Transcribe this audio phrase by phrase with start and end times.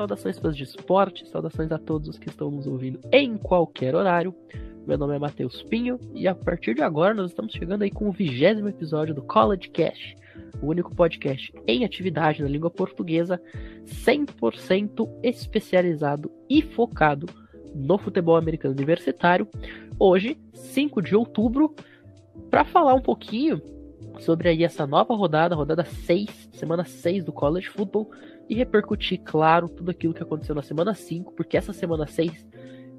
[0.00, 4.34] Saudações, fãs de esporte, saudações a todos os que estão nos ouvindo em qualquer horário.
[4.86, 8.08] Meu nome é Matheus Pinho e a partir de agora nós estamos chegando aí com
[8.08, 10.16] o vigésimo episódio do College Cast,
[10.62, 13.38] o único podcast em atividade na língua portuguesa
[13.84, 17.26] 100% especializado e focado
[17.74, 19.46] no futebol americano universitário.
[19.98, 21.74] Hoje, 5 de outubro,
[22.48, 23.60] para falar um pouquinho
[24.18, 28.10] sobre aí essa nova rodada, rodada 6, semana 6 do College Football
[28.50, 32.44] e repercutir, claro, tudo aquilo que aconteceu na semana 5, porque essa semana 6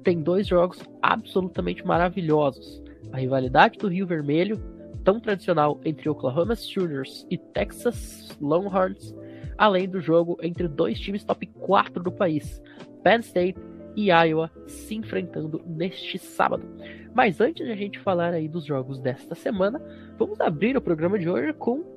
[0.02, 2.82] tem dois jogos absolutamente maravilhosos.
[3.12, 4.58] A rivalidade do Rio Vermelho,
[5.04, 9.14] tão tradicional entre Oklahoma Sooners e Texas Longhorns,
[9.58, 12.62] além do jogo entre dois times top 4 do país,
[13.04, 13.60] Penn State
[13.94, 16.66] e Iowa, se enfrentando neste sábado.
[17.12, 19.82] Mas antes de a gente falar aí dos jogos desta semana,
[20.18, 21.91] vamos abrir o programa de hoje com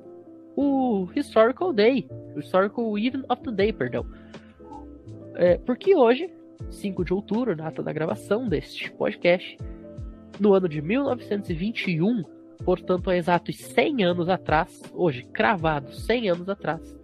[0.56, 4.06] o Historical Day, o Historical Even of the Day, perdão.
[5.34, 6.30] É, porque hoje,
[6.70, 9.58] 5 de outubro, data da gravação deste podcast,
[10.40, 12.24] no ano de 1921,
[12.64, 16.96] portanto há exatos 100 anos atrás, hoje cravado 100 anos atrás,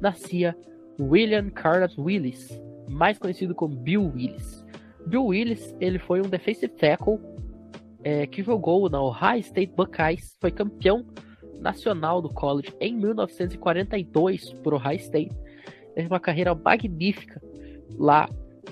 [0.00, 0.56] nascia
[0.98, 4.64] William Carlos Willis, mais conhecido como Bill Willis.
[5.06, 7.18] Bill Willis ele foi um defensive tackle
[8.02, 11.04] é, que jogou na Ohio State Buckeyes, foi campeão
[11.60, 15.36] nacional do college em 1942 por Ohio State.
[15.94, 17.40] Teve uma carreira magnífica
[17.98, 18.28] lá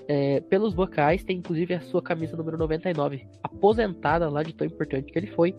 [0.08, 5.10] é, pelos Buckeyes, tem inclusive a sua camisa número 99 aposentada lá de tão importante
[5.10, 5.54] que ele foi.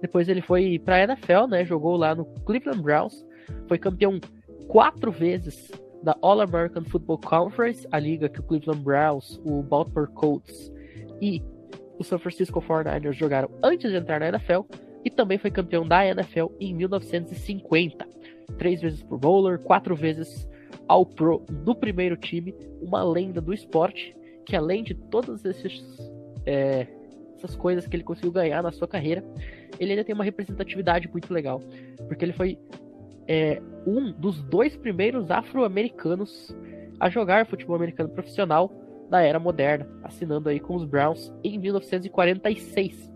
[0.00, 1.64] Depois ele foi para a NFL, né?
[1.64, 3.24] Jogou lá no Cleveland Browns,
[3.68, 4.20] foi campeão
[4.68, 5.70] quatro vezes
[6.02, 10.72] da All American Football Conference, a liga que o Cleveland Browns, o Baltimore Colts
[11.20, 11.42] e
[11.98, 14.62] o San Francisco 49ers jogaram antes de entrar na NFL
[15.04, 18.06] e também foi campeão da NFL em 1950.
[18.58, 20.48] Três vezes Pro Bowler, quatro vezes
[20.88, 24.14] All Pro no primeiro time, uma lenda do esporte
[24.44, 25.82] que além de todas esses,
[26.44, 26.86] é,
[27.36, 29.24] essas coisas que ele conseguiu ganhar na sua carreira,
[29.78, 31.60] ele ainda tem uma representatividade muito legal,
[32.08, 32.58] porque ele foi
[33.26, 36.54] é, um dos dois primeiros afro-americanos
[36.98, 38.70] a jogar futebol americano profissional
[39.08, 43.11] da era moderna, assinando aí com os Browns em 1946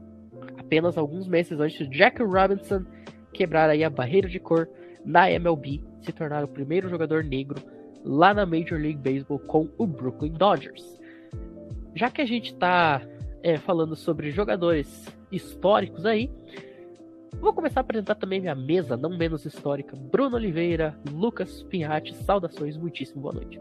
[0.66, 2.84] apenas alguns meses antes de Jack Robinson
[3.32, 4.68] quebrar aí a barreira de cor
[5.04, 7.62] na MLB, se tornar o primeiro jogador negro
[8.04, 10.98] lá na Major League Baseball com o Brooklyn Dodgers.
[11.94, 13.00] Já que a gente está
[13.42, 16.30] é, falando sobre jogadores históricos aí,
[17.40, 19.96] vou começar a apresentar também minha mesa, não menos histórica.
[19.96, 23.60] Bruno Oliveira, Lucas Pinhatti, saudações, muitíssimo boa noite.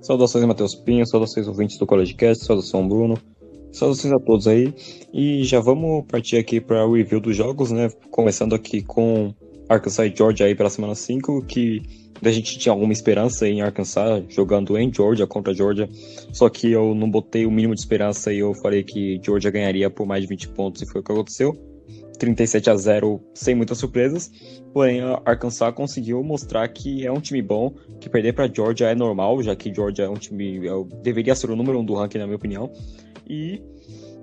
[0.00, 3.16] Saudações, Matheus Pinho, saudações ouvintes do College Cast, saudação Bruno.
[3.72, 4.72] Saudações a todos aí.
[5.12, 7.90] E já vamos partir aqui para o review dos jogos, né?
[8.10, 9.34] Começando aqui com
[9.68, 11.82] Arkansas e Georgia aí pela semana 5, que
[12.22, 15.88] a gente tinha alguma esperança em Arkansas jogando em Georgia contra Georgia.
[16.32, 19.88] Só que eu não botei o mínimo de esperança e eu falei que Georgia ganharia
[19.90, 21.52] por mais de 20 pontos e foi o que aconteceu.
[22.18, 24.30] 37 a 0 sem muitas surpresas.
[24.72, 28.94] Porém, a Arkansas conseguiu mostrar que é um time bom, que perder para Georgia é
[28.94, 30.70] normal, já que Georgia é um time é,
[31.02, 32.70] deveria ser o número um do ranking na minha opinião
[33.28, 33.62] e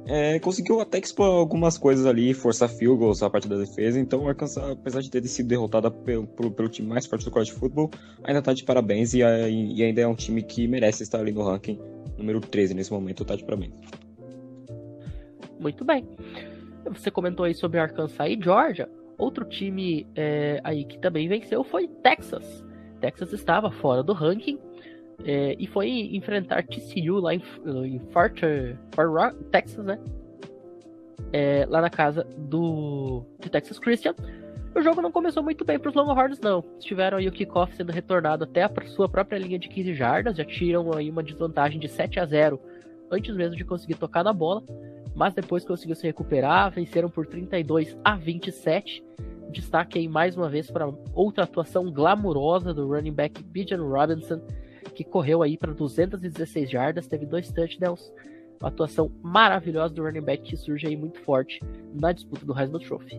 [0.05, 3.99] é, conseguiu até expor algumas coisas ali, forçar field goals a parte da defesa.
[3.99, 7.31] Então, o Arkansas, apesar de ter sido derrotada pelo, pelo, pelo, time mais forte do
[7.31, 7.91] college football,
[8.23, 11.43] ainda tá de parabéns e, e, ainda é um time que merece estar ali no
[11.43, 11.79] ranking
[12.17, 13.23] número 13 nesse momento.
[13.23, 13.73] Tá de parabéns.
[15.59, 16.07] Muito bem.
[16.85, 18.89] Você comentou aí sobre Arkansas e Georgia.
[19.17, 22.65] Outro time é, aí que também venceu foi Texas.
[22.99, 24.57] Texas estava fora do ranking,
[25.25, 27.41] é, e foi enfrentar TCU lá em,
[27.85, 28.39] em Fort,
[28.93, 29.99] Fort Rock, Texas, né?
[31.31, 34.15] É, lá na casa do Texas Christian.
[34.75, 36.63] O jogo não começou muito bem para os Longhorns, não.
[36.79, 40.45] Tiveram aí o kickoff sendo retornado até a sua própria linha de 15 jardas, já
[40.45, 42.59] tiram aí uma desvantagem de 7 a 0
[43.11, 44.63] antes mesmo de conseguir tocar na bola,
[45.15, 49.03] mas depois conseguiu se recuperar, venceram por 32 a 27.
[49.51, 54.39] Destaque aí mais uma vez para outra atuação glamurosa do running back Bijan Robinson,
[54.99, 58.11] que correu aí para 216 jardas, teve dois touchdowns,
[58.59, 61.61] uma atuação maravilhosa do running back que surge aí muito forte
[61.93, 63.17] na disputa do Heisman Trophy.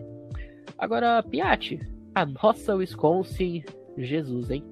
[0.77, 1.79] Agora, Piatti,
[2.13, 3.63] a nossa Wisconsin,
[3.97, 4.63] Jesus, hein?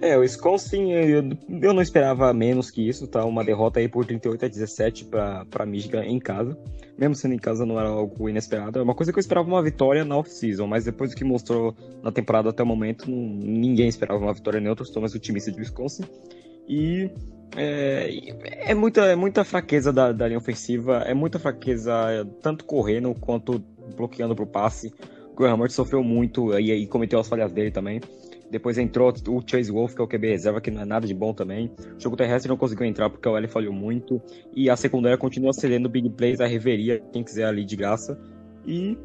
[0.00, 1.30] É, o Wisconsin, eu,
[1.62, 3.24] eu não esperava menos que isso, tá?
[3.24, 6.56] Uma derrota aí por 38 a 17 para Michigan em casa.
[6.98, 8.78] Mesmo sendo em casa, não era algo inesperado.
[8.78, 11.74] É uma coisa que eu esperava uma vitória na off-season, mas depois do que mostrou
[12.02, 14.84] na temporada até o momento, ninguém esperava uma vitória neutra.
[14.84, 16.04] Estou mais otimista de Wisconsin.
[16.68, 17.10] E
[17.56, 21.94] é, é, muita, é muita fraqueza da, da linha ofensiva, é muita fraqueza
[22.42, 23.58] tanto correndo quanto
[23.96, 24.92] bloqueando para o passe.
[25.32, 28.00] O Graham sofreu muito e, e cometeu as falhas dele também.
[28.50, 31.14] Depois entrou o Chase Wolf, que é o QB reserva, que não é nada de
[31.14, 31.72] bom também.
[31.96, 34.22] O jogo terrestre não conseguiu entrar porque o L falhou muito.
[34.54, 38.18] E a secundária continua cedendo big plays, a reveria, quem quiser ali de graça.
[38.64, 38.96] E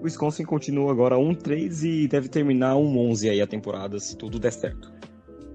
[0.00, 4.52] o Wisconsin continua agora 1-3 e deve terminar 1-11 aí a temporada, se tudo der
[4.52, 4.92] certo.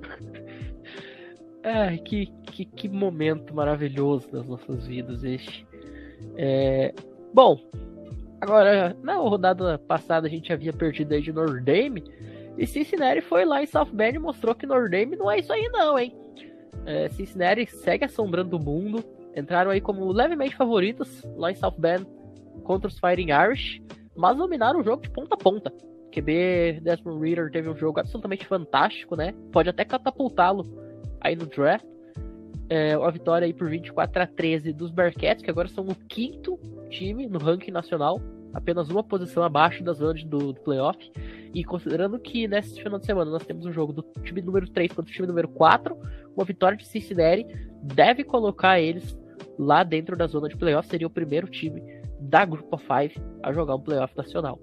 [1.64, 5.64] É, que, que, que momento maravilhoso das nossas vidas este.
[6.36, 6.92] É,
[7.32, 7.56] bom,
[8.40, 12.04] agora, na rodada passada a gente havia perdido aí de Notre Dame,
[12.58, 15.52] e Cincinnati foi lá em South Bend e mostrou que Notre Dame não é isso
[15.52, 16.16] aí não, hein?
[16.86, 19.04] É, Cincinnati segue assombrando o mundo,
[19.36, 22.06] entraram aí como levemente favoritos lá em South Bend
[22.64, 23.82] contra os Fighting Irish,
[24.16, 25.74] mas dominaram o jogo de ponta a ponta.
[26.12, 29.34] QB Desmond Reader teve um jogo absolutamente fantástico, né?
[29.52, 30.68] Pode até catapultá-lo
[31.22, 31.86] aí no draft.
[32.70, 36.58] É, a vitória aí por 24 a 13 dos Bearcats, que agora são o quinto
[36.90, 38.22] time no ranking nacional,
[38.54, 40.98] apenas uma posição abaixo das zonas do, do playoff.
[41.54, 44.92] E considerando que nesse final de semana nós temos um jogo do time número 3
[44.94, 45.98] contra o time número 4,
[46.36, 47.46] uma vitória de Cincinnati
[47.82, 49.18] deve colocar eles
[49.58, 50.88] lá dentro da zona de playoff.
[50.88, 51.82] Seria o primeiro time
[52.20, 54.60] da Grupo 5 a jogar um playoff nacional.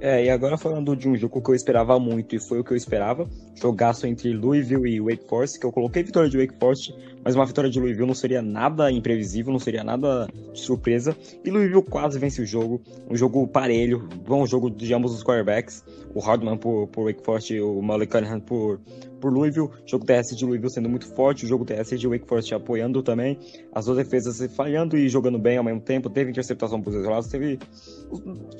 [0.00, 2.72] É, e agora falando de um jogo que eu esperava muito, e foi o que
[2.72, 6.92] eu esperava, jogaço entre Louisville e Wake Forest, que eu coloquei vitória de Wake Forest,
[7.24, 11.50] mas uma vitória de Louisville não seria nada imprevisível, não seria nada de surpresa, e
[11.50, 15.84] Louisville quase vence o jogo, um jogo parelho, bom jogo de ambos os quarterbacks,
[16.14, 18.80] o Hardman por, por Wake Forest e o Malik Cunningham por,
[19.20, 22.54] por Louisville, jogo TS de Louisville sendo muito forte, o jogo TS de Wake Forest
[22.54, 23.38] apoiando também,
[23.72, 27.28] as duas defesas falhando e jogando bem ao mesmo tempo, teve interceptação por dois lados,
[27.28, 27.58] teve...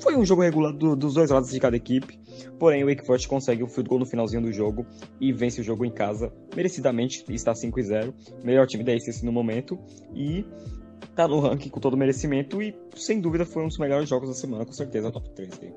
[0.01, 2.19] Foi um jogo regular do, dos dois lados de cada equipe,
[2.57, 4.85] porém o Wake Forest consegue o field goal no finalzinho do jogo
[5.19, 7.79] e vence o jogo em casa, merecidamente, está 5
[8.53, 9.79] 0 melhor time da ACC no momento,
[10.13, 10.45] e
[11.15, 14.35] tá no ranking com todo merecimento e sem dúvida foi um dos melhores jogos da
[14.35, 15.73] semana, com certeza top 3 aí.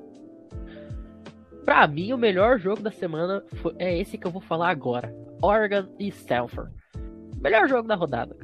[1.65, 5.13] Pra mim, o melhor jogo da semana foi, é esse que eu vou falar agora:
[5.41, 6.71] Oregon e Stanford.
[7.41, 8.35] Melhor jogo da rodada.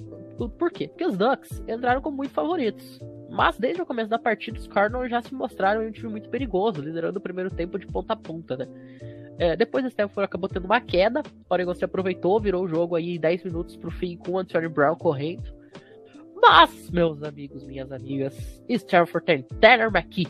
[0.57, 0.87] Por quê?
[0.87, 2.99] Porque os Ducks entraram como muito favoritos.
[3.29, 6.81] Mas desde o começo da partida, os Cardinals já se mostraram um time muito perigoso,
[6.81, 8.67] liderando o primeiro tempo de ponta a ponta, né?
[9.37, 12.95] É, depois o Stanford acabou tendo uma queda, o Oregon se aproveitou, virou o jogo
[12.95, 15.51] aí 10 minutos pro fim com o Anthony Brown correndo.
[16.35, 20.27] Mas, meus amigos, minhas amigas, Stanford tem Tanner McKee,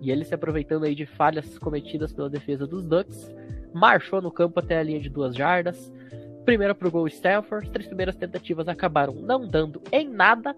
[0.00, 3.32] e ele se aproveitando aí de falhas cometidas pela defesa dos Ducks,
[3.72, 5.92] marchou no campo até a linha de duas jardas.
[6.44, 10.54] Primeiro pro gol Stanford, as três primeiras tentativas acabaram não dando em nada,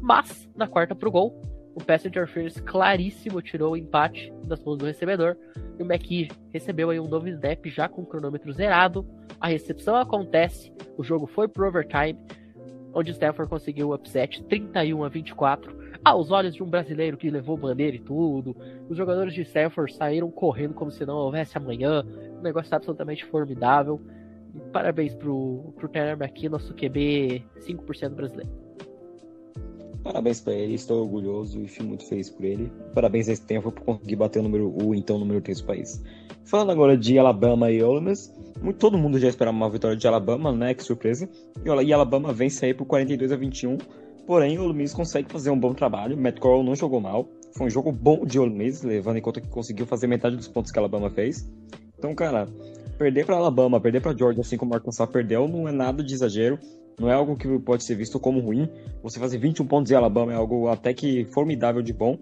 [0.00, 1.40] mas na quarta pro gol,
[1.78, 5.36] o pass interference claríssimo tirou o empate das mãos do recebedor.
[5.78, 9.06] E o McKee recebeu aí um novo snap já com o cronômetro zerado.
[9.40, 12.18] A recepção acontece, o jogo foi pro overtime,
[12.92, 17.30] onde o Stanford conseguiu o upset 31 a 24 aos olhos de um brasileiro que
[17.30, 18.56] levou bandeira e tudo.
[18.88, 22.04] Os jogadores de Stanford saíram correndo como se não houvesse amanhã.
[22.38, 24.00] Um negócio absolutamente formidável.
[24.72, 28.67] Parabéns pro, pro Tanner McKee, nosso QB 5% brasileiro.
[30.08, 32.72] Parabéns para ele, estou orgulhoso e fico muito feliz por ele.
[32.94, 36.02] Parabéns a Stanford por conseguir bater o número o então número 3 do país.
[36.46, 38.34] Falando agora de Alabama e Ole Miss,
[38.78, 40.72] todo mundo já esperava uma vitória de Alabama, né?
[40.72, 41.28] Que surpresa.
[41.84, 43.76] E Alabama vence aí por 42 a 21
[44.26, 46.16] Porém, o Ole Miss consegue fazer um bom trabalho.
[46.16, 47.28] Matt Corral não jogou mal.
[47.54, 50.48] Foi um jogo bom de Ole Miss, levando em conta que conseguiu fazer metade dos
[50.48, 51.46] pontos que Alabama fez.
[51.98, 52.48] Então, cara,
[52.96, 56.14] perder para Alabama, perder para Georgia, assim como o Arkansas perdeu, não é nada de
[56.14, 56.58] exagero.
[56.98, 58.68] Não é algo que pode ser visto como ruim.
[59.02, 62.18] Você fazer 21 pontos em Alabama é algo até que formidável de bom.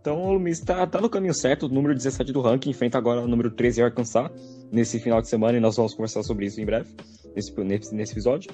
[0.00, 3.22] Então o Miss tá, tá no caminho certo, o número 17 do ranking, enfrenta agora
[3.22, 4.30] o número 13 Arkansas
[4.70, 6.90] nesse final de semana e nós vamos conversar sobre isso em breve,
[7.34, 8.50] nesse, nesse, nesse episódio.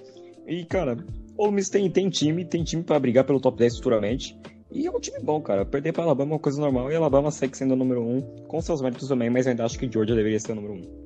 [0.47, 0.97] E, cara,
[1.37, 4.39] o Ole Miss tem, tem time, tem time para brigar pelo top 10 futuramente.
[4.71, 5.65] E é um time bom, cara.
[5.65, 8.61] Perder para Alabama é uma coisa normal e Alabama segue sendo o número 1, com
[8.61, 11.00] seus méritos também, mas ainda acho que Georgia deveria ser o número 1.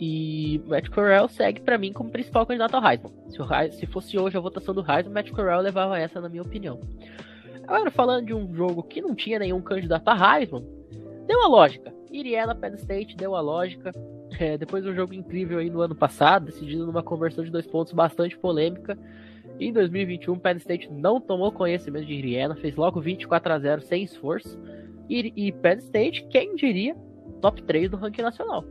[0.00, 3.12] E Matt Corral segue para mim como principal candidato ao Heisman.
[3.28, 6.42] Se, o, se fosse hoje a votação do Heisman, Matt Corral levava essa, na minha
[6.42, 6.80] opinião.
[7.66, 10.64] Agora, falando de um jogo que não tinha nenhum candidato a Heisman,
[11.26, 11.92] deu a lógica.
[12.12, 13.92] Iriela Penn State deu a lógica.
[14.38, 17.66] É, depois de um jogo incrível aí no ano passado, decidido numa conversão de dois
[17.66, 18.98] pontos bastante polêmica.
[19.60, 24.02] Em 2021, Penn State não tomou conhecimento de Indiana, fez logo 24 a 0 sem
[24.02, 24.58] esforço.
[25.08, 26.96] E, e Penn State, quem diria,
[27.40, 28.64] top 3 do ranking nacional.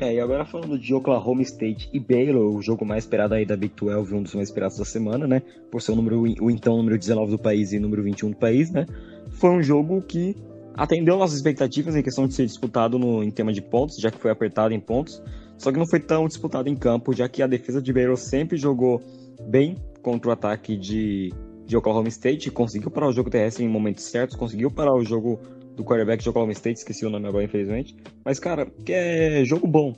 [0.00, 3.56] É, e agora falando de Oklahoma State e Baylor, o jogo mais esperado aí da
[3.56, 5.42] Big 12, um dos mais esperados da semana, né?
[5.70, 8.70] Por ser o, número, o então número 19 do país e número 21 do país,
[8.70, 8.86] né?
[9.30, 10.36] Foi um jogo que
[10.74, 14.18] atendeu nossas expectativas em questão de ser disputado no, em tema de pontos, já que
[14.18, 15.20] foi apertado em pontos,
[15.56, 18.56] só que não foi tão disputado em campo, já que a defesa de Baylor sempre
[18.56, 19.02] jogou
[19.48, 21.34] bem contra o ataque de,
[21.66, 25.40] de Oklahoma State, conseguiu parar o jogo terrestre em momentos certos, conseguiu parar o jogo
[25.78, 27.96] do quarterback de Oklahoma State, esqueci o nome agora, infelizmente.
[28.24, 29.94] Mas, cara, que é jogo bom.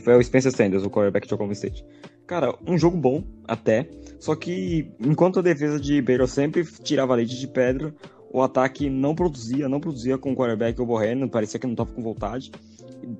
[0.00, 1.84] Foi o Spencer Sanders, o quarterback de Oklahoma State.
[2.28, 3.88] Cara, um jogo bom, até.
[4.20, 7.92] Só que, enquanto a defesa de Baylor sempre tirava leite de pedra,
[8.32, 12.02] o ataque não produzia, não produzia com o quarterback ocorrendo, parecia que não estava com
[12.02, 12.52] vontade.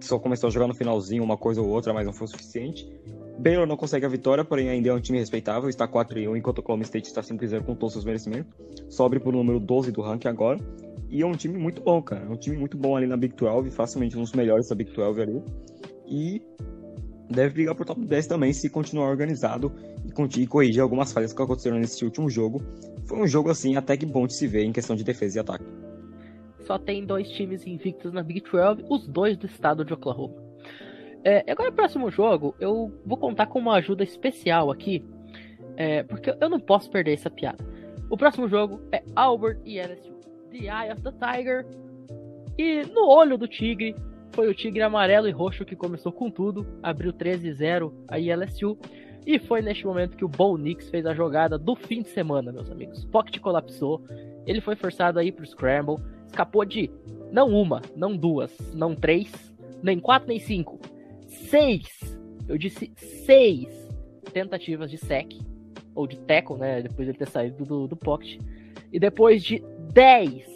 [0.00, 2.88] Só começou a jogar no finalzinho uma coisa ou outra, mas não foi o suficiente.
[3.38, 6.58] Baylor não consegue a vitória, porém ainda é um time respeitável, está 4 1 enquanto
[6.58, 8.52] o Oklahoma State está 5 0 com todos os seus merecimentos.
[8.88, 10.58] Sobe para o número 12 do ranking agora.
[11.08, 12.24] E é um time muito bom, cara.
[12.24, 14.90] É um time muito bom ali na Big 12, facilmente um dos melhores da Big
[14.90, 15.42] 12 ali.
[16.06, 16.42] E
[17.28, 19.72] deve brigar por top 10 também se continuar organizado
[20.04, 22.62] e, e corrigir algumas falhas que aconteceram nesse último jogo.
[23.04, 25.40] Foi um jogo assim até que bom de se ver em questão de defesa e
[25.40, 25.64] ataque.
[26.66, 30.45] Só tem dois times invictos na Big 12, os dois do estado de Oklahoma.
[31.28, 35.04] É, agora, próximo jogo, eu vou contar com uma ajuda especial aqui,
[35.76, 37.66] é, porque eu não posso perder essa piada.
[38.08, 40.14] O próximo jogo é Albert e LSU.
[40.52, 41.66] The Eye of the Tiger.
[42.56, 43.96] E no olho do tigre,
[44.36, 48.78] foi o Tigre amarelo e roxo que começou com tudo, abriu 13-0 a LSU.
[49.26, 52.52] E foi neste momento que o Bo Nix fez a jogada do fim de semana,
[52.52, 53.04] meus amigos.
[53.06, 54.00] Pocket colapsou,
[54.46, 56.88] ele foi forçado a ir pro Scramble, escapou de
[57.32, 59.32] não uma, não duas, não três,
[59.82, 60.78] nem quatro, nem cinco,
[61.26, 61.86] seis,
[62.48, 63.68] eu disse seis
[64.32, 65.32] tentativas de sec,
[65.94, 68.40] ou de tackle, né, depois de ele ter saído do, do pocket.
[68.92, 70.46] E depois de 10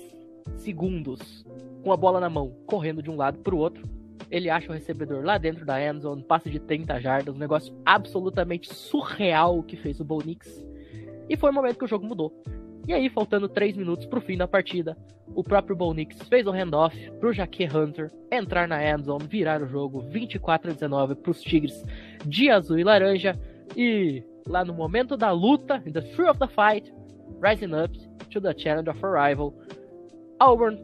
[0.56, 1.44] segundos
[1.82, 3.88] com a bola na mão, correndo de um lado para o outro.
[4.30, 8.72] Ele acha o recebedor lá dentro da endzone, passa de 30 jardas, um negócio absolutamente
[8.72, 10.64] surreal que fez o Bo Nix.
[11.28, 12.32] E foi o momento que o jogo mudou.
[12.90, 14.96] E aí, faltando 3 minutos pro fim da partida,
[15.32, 19.66] o próprio Bo Nix fez o handoff pro Jaque Hunter entrar na endzone, virar o
[19.68, 21.84] jogo 24 a 19 pros Tigres
[22.26, 23.38] de azul e laranja.
[23.76, 26.92] E lá no momento da luta, in the thrill of the fight,
[27.40, 27.96] rising up
[28.28, 29.54] to the challenge of arrival,
[30.40, 30.82] Auburn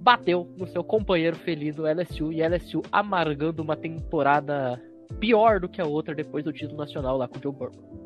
[0.00, 4.82] bateu no seu companheiro feliz do LSU e LSU amargando uma temporada
[5.20, 8.03] pior do que a outra depois do título nacional lá com o Joe Burrow.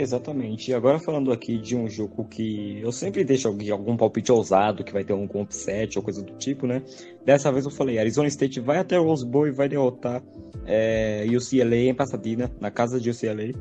[0.00, 0.70] Exatamente.
[0.70, 4.92] E agora falando aqui de um jogo que eu sempre deixo algum palpite ousado, que
[4.92, 6.84] vai ter um upset ou coisa do tipo, né?
[7.24, 10.22] Dessa vez eu falei, Arizona State vai até Rose Bowl e vai derrotar
[10.64, 13.52] é, UCLA em Pasadena, na casa de UCLA.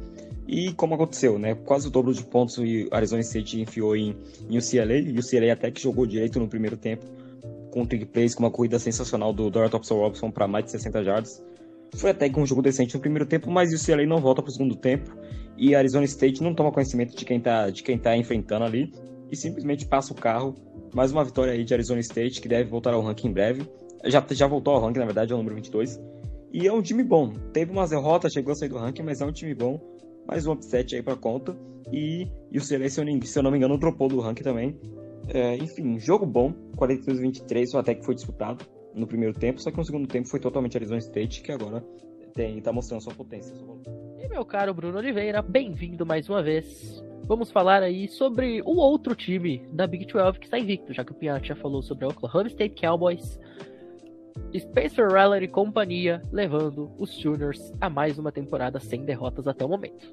[0.47, 1.55] E como aconteceu, né?
[1.55, 4.15] Quase o dobro de pontos o Arizona State enfiou em,
[4.47, 5.19] em UCLA.
[5.19, 7.03] UCLA até que jogou direito no primeiro tempo,
[7.71, 11.03] com trick plays, com uma corrida sensacional do Dora Thompson Robson para mais de 60
[11.03, 11.43] jardas.
[11.95, 14.49] Foi até que um jogo decente no primeiro tempo, mas o UCLA não volta para
[14.49, 15.17] o segundo tempo.
[15.57, 18.93] E Arizona State não toma conhecimento de quem está de quem tá enfrentando ali.
[19.31, 20.55] E simplesmente passa o carro.
[20.93, 23.69] Mais uma vitória aí de Arizona State, que deve voltar ao ranking em breve.
[24.05, 25.99] Já, já voltou ao ranking, na verdade, é o número 22.
[26.53, 27.33] E é um time bom.
[27.51, 29.79] Teve umas derrotas, chegou a sair do ranking, mas é um time bom
[30.27, 31.57] mais um upset aí pra conta.
[31.91, 34.77] E, e o Celeste, se eu não me engano, dropou do ranking também.
[35.29, 39.77] É, enfim, jogo bom, 42 23, até que foi disputado no primeiro tempo, só que
[39.77, 41.83] no segundo tempo foi totalmente Arizona State, que agora
[42.33, 43.53] tem, tá mostrando sua potência.
[43.53, 44.06] E
[44.37, 47.03] meu caro Bruno Oliveira, bem-vindo mais uma vez.
[47.23, 51.11] Vamos falar aí sobre o outro time da Big 12 que está invicto, já que
[51.11, 53.39] o Piatti já falou sobre a Oklahoma State Cowboys.
[54.55, 59.69] Spencer Rattler e companhia levando os Juniors a mais uma temporada sem derrotas até o
[59.69, 60.05] momento.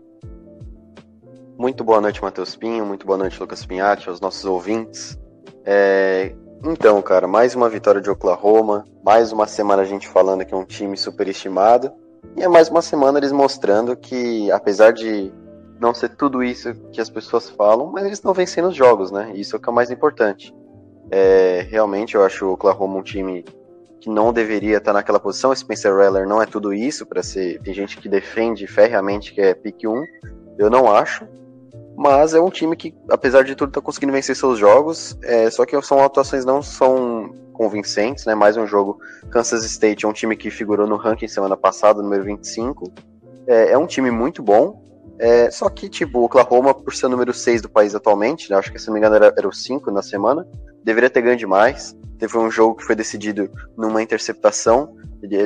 [1.58, 2.86] Muito boa noite, Matheus Pinho.
[2.86, 5.20] Muito boa noite, Lucas Pinhatti, aos nossos ouvintes.
[5.66, 6.34] É...
[6.64, 8.86] Então, cara, mais uma vitória de Oklahoma.
[9.04, 11.92] Mais uma semana a gente falando que é um time superestimado.
[12.36, 15.32] E é mais uma semana eles mostrando que, apesar de
[15.80, 19.32] não ser tudo isso que as pessoas falam, mas eles estão vencendo os jogos, né?
[19.34, 20.54] Isso é o que é o mais importante.
[21.10, 21.66] É...
[21.70, 23.44] Realmente eu acho o Oklahoma um time
[24.00, 25.54] que não deveria estar naquela posição.
[25.54, 27.60] Spencer Rattler não é tudo isso para ser.
[27.62, 30.04] Tem gente que defende ferreamente que é pick 1.
[30.58, 31.26] Eu não acho.
[31.96, 35.16] Mas é um time que, apesar de tudo, está conseguindo vencer seus jogos.
[35.22, 38.34] É, só que são atuações não são convincentes, né?
[38.34, 38.98] Mais um jogo.
[39.30, 42.92] Kansas State é um time que figurou no ranking semana passada, número 25.
[43.46, 44.82] É, é um time muito bom.
[45.18, 48.56] É, só que, tipo, o Oklahoma, por ser o número 6 do país atualmente, né,
[48.56, 50.46] acho que se não me engano era, era o 5 na semana,
[50.82, 51.96] deveria ter ganho demais.
[52.18, 54.96] Teve um jogo que foi decidido numa interceptação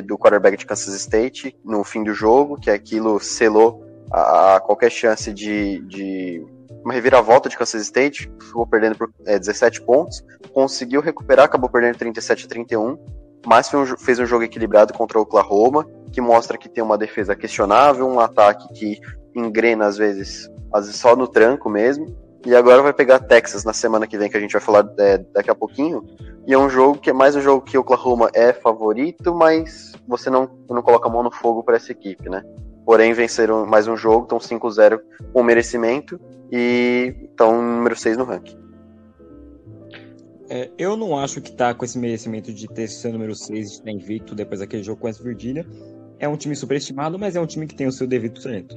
[0.04, 5.32] do quarterback de Kansas State no fim do jogo, que aquilo selou a, qualquer chance
[5.32, 6.44] de, de
[6.84, 11.98] uma reviravolta de Kansas State, ficou perdendo por é, 17 pontos, conseguiu recuperar, acabou perdendo
[11.98, 12.98] 37 a 31,
[13.46, 17.36] mas um, fez um jogo equilibrado contra o Oklahoma, que mostra que tem uma defesa
[17.36, 19.00] questionável, um ataque que
[19.34, 23.72] engrena às vezes, às vezes só no tranco mesmo, e agora vai pegar Texas na
[23.72, 26.04] semana que vem, que a gente vai falar é, daqui a pouquinho.
[26.46, 30.30] E é um jogo que é mais um jogo que Oklahoma é favorito, mas você
[30.30, 32.42] não, não coloca a mão no fogo para essa equipe, né?
[32.88, 34.98] Porém, venceram mais um jogo, estão 5-0
[35.34, 36.18] com merecimento
[36.50, 38.56] e estão número 6 no ranking.
[40.48, 43.74] É, eu não acho que tá com esse merecimento de ter seu número 6 de
[43.74, 45.66] estar invicto depois daquele jogo com a Virgínia.
[46.18, 48.74] É um time superestimado, mas é um time que tem o seu devido talento.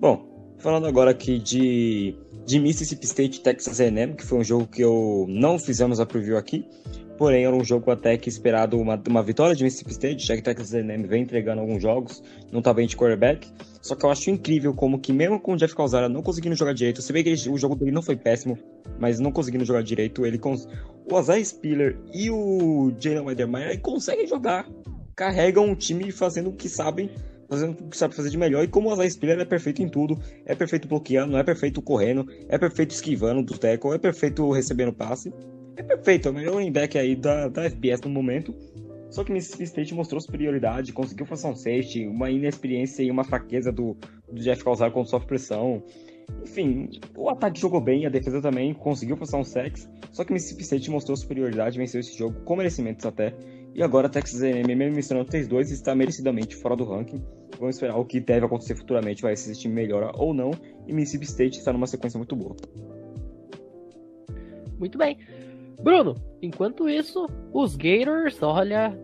[0.00, 4.82] Bom, falando agora aqui de, de Mississippi State Texas A&M, que foi um jogo que
[4.82, 6.68] eu não fizemos a preview aqui,
[7.16, 10.42] porém era um jogo até que esperado uma, uma vitória de Mississippi State, já que
[10.42, 13.48] Texas A&M vem entregando alguns jogos, não tá bem de quarterback,
[13.80, 16.72] só que eu acho incrível como que mesmo com o Jeff Calzara não conseguindo jogar
[16.72, 18.58] direito, você vê que ele, o jogo dele não foi péssimo,
[18.98, 20.68] mas não conseguindo jogar direito, ele cons...
[21.10, 24.68] o Azar Spiller e o Jalen Weidermeyer conseguem jogar,
[25.14, 27.10] carregam um time fazendo o que sabem,
[27.48, 28.64] fazendo o que sabe fazer de melhor.
[28.64, 32.26] E como o Azar Spiller é perfeito em tudo, é perfeito bloqueando, é perfeito correndo,
[32.48, 35.32] é perfeito esquivando do tackle, é perfeito recebendo passe.
[35.76, 38.54] É perfeito, é o melhor running back aí da, da FBS no momento.
[39.10, 43.70] Só que Mississippi State mostrou superioridade, conseguiu fazer um safety, uma inexperiência e uma fraqueza
[43.70, 43.96] do,
[44.28, 45.82] do Jeff Calzar quando sofre pressão.
[46.42, 49.88] Enfim, o ataque jogou bem, a defesa também conseguiu passar um sex.
[50.10, 53.34] Só que Mississippi State mostrou superioridade, venceu esse jogo com merecimentos até.
[53.74, 57.22] E agora Texas A&M, mesmo misturando 3-2, está merecidamente fora do ranking.
[57.58, 60.50] Vamos esperar o que deve acontecer futuramente, vai se esse time melhora ou não.
[60.86, 62.56] E Mississippi State está numa sequência muito boa.
[64.78, 65.18] Muito bem.
[65.80, 68.96] Bruno, enquanto isso, os Gators, olha,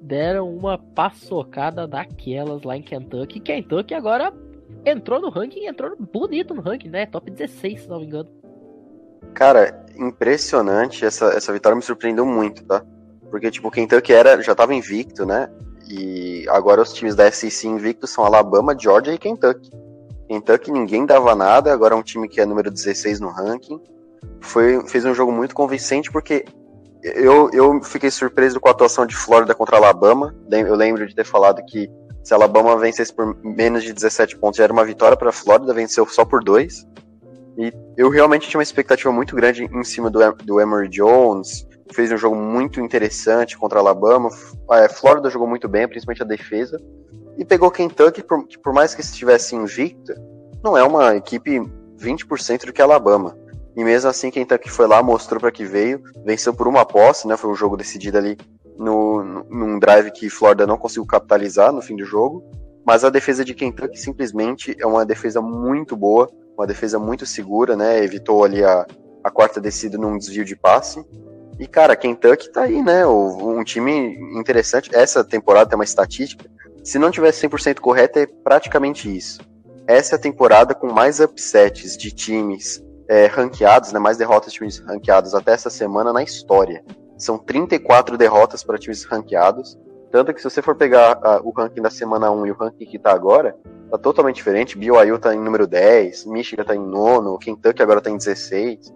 [0.00, 3.40] deram uma paçocada daquelas lá em Kentucky.
[3.40, 4.32] Kentucky agora
[4.84, 7.06] entrou no ranking, entrou bonito no ranking, né?
[7.06, 8.28] Top 16, se não me engano.
[9.34, 11.04] Cara, impressionante.
[11.04, 12.84] Essa, essa vitória me surpreendeu muito, tá?
[13.30, 15.50] Porque, tipo, Kentucky era, já tava invicto, né?
[15.90, 19.70] E agora os times da SEC invictos são Alabama, Georgia e Kentucky.
[20.28, 23.80] Kentucky ninguém dava nada, agora é um time que é número 16 no ranking.
[24.40, 26.44] Foi, fez um jogo muito convincente porque
[27.02, 30.34] eu, eu fiquei surpreso com a atuação de Flórida contra Alabama.
[30.50, 31.88] Eu lembro de ter falado que
[32.22, 36.06] se Alabama vencesse por menos de 17 pontos já era uma vitória para Flórida, venceu
[36.06, 36.86] só por dois.
[37.56, 42.12] E eu realmente tinha uma expectativa muito grande em cima do, do Emory Jones, fez
[42.12, 44.28] um jogo muito interessante contra a Alabama.
[44.70, 46.80] A Flórida jogou muito bem, principalmente a defesa.
[47.36, 50.14] E pegou Kentucky, por, que por mais que estivesse invicta,
[50.62, 51.60] não é uma equipe
[51.98, 53.36] 20% do que a Alabama.
[53.78, 57.36] E mesmo assim, Kentucky foi lá, mostrou para que veio, venceu por uma posse, né?
[57.36, 58.36] Foi um jogo decidido ali
[58.76, 62.42] no, num drive que Flórida não conseguiu capitalizar no fim do jogo.
[62.84, 67.76] Mas a defesa de Kentucky simplesmente é uma defesa muito boa, uma defesa muito segura,
[67.76, 68.02] né?
[68.02, 68.84] Evitou ali a,
[69.22, 71.00] a quarta descida num desvio de passe.
[71.56, 73.06] E, cara, Kentucky tá aí, né?
[73.06, 74.90] Um time interessante.
[74.92, 76.50] Essa temporada tem uma estatística.
[76.82, 79.40] Se não tivesse 100% correta, é praticamente isso.
[79.86, 83.98] Essa é a temporada com mais upsets de times é, ranqueados, né?
[83.98, 86.84] Mais derrotas de times ranqueados até essa semana na história.
[87.16, 89.78] São 34 derrotas para times ranqueados.
[90.10, 92.86] Tanto que se você for pegar uh, o ranking da semana 1 e o ranking
[92.86, 93.56] que tá agora,
[93.90, 94.78] tá totalmente diferente.
[94.78, 98.94] BYU tá em número 10, Michigan tá em nono, Kentucky agora tá em 16.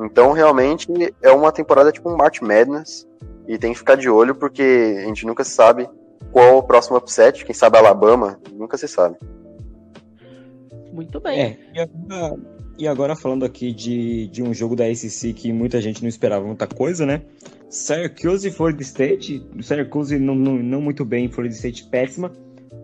[0.00, 0.88] Então, realmente,
[1.22, 3.06] é uma temporada tipo um March Madness.
[3.46, 5.88] E tem que ficar de olho, porque a gente nunca sabe
[6.32, 7.44] qual o próximo upset.
[7.44, 9.16] Quem sabe Alabama, nunca se sabe.
[10.92, 11.40] Muito bem.
[11.40, 12.38] É, e, agora,
[12.78, 16.44] e agora, falando aqui de, de um jogo da SEC que muita gente não esperava
[16.44, 17.22] muita coisa, né?
[17.68, 19.46] Syracuse e Florida State.
[19.60, 22.32] Syracuse não, não, não muito bem, Florida State péssima.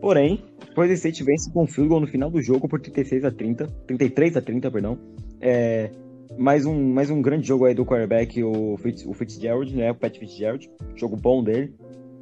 [0.00, 0.42] Porém,
[0.74, 3.66] Florida State vence com field goal no final do jogo por 36 a 30.
[3.86, 4.98] 33 a 30, perdão.
[5.40, 5.90] É,
[6.38, 9.90] mais um, mais um grande jogo aí do quarterback, o, Fitz, o Fitzgerald, né?
[9.90, 10.70] O Pat Fitzgerald.
[10.96, 11.74] Jogo bom dele.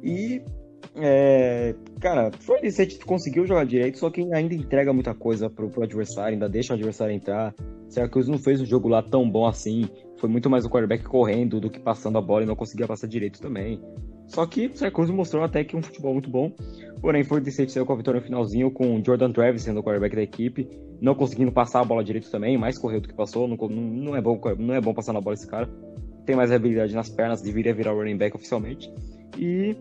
[0.03, 0.41] E,
[1.01, 5.83] é, cara, Florida State conseguiu jogar direito, só que ainda entrega muita coisa pro, pro
[5.83, 7.53] adversário, ainda deixa o adversário entrar.
[7.87, 9.87] Syracuse não fez um jogo lá tão bom assim.
[10.17, 13.07] Foi muito mais o quarterback correndo do que passando a bola e não conseguia passar
[13.07, 13.81] direito também.
[14.27, 16.51] Só que Syracuse mostrou até que um futebol muito bom.
[17.01, 20.15] Porém, Florida State saiu com a vitória no finalzinho, com Jordan Travis sendo o quarterback
[20.15, 20.69] da equipe,
[21.01, 24.21] não conseguindo passar a bola direito também, mais correu do que passou, não, não, é,
[24.21, 25.67] bom, não é bom passar na bola esse cara.
[26.25, 28.91] Tem mais habilidade nas pernas, deveria virar running back oficialmente.
[29.37, 29.75] E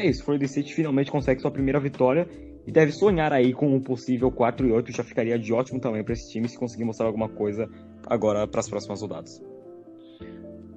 [0.00, 2.28] é isso, Florida State finalmente consegue sua primeira vitória
[2.66, 6.04] e deve sonhar aí com um possível 4 e 8, já ficaria de ótimo tamanho
[6.04, 7.68] para esse time se conseguir mostrar alguma coisa
[8.06, 9.42] agora para as próximas rodadas.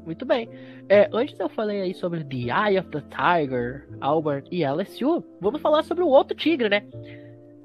[0.05, 0.49] Muito bem.
[0.89, 5.23] É, antes eu falei aí sobre The Eye of the Tiger, Albert e LSU.
[5.39, 6.83] Vamos falar sobre o outro tigre, né?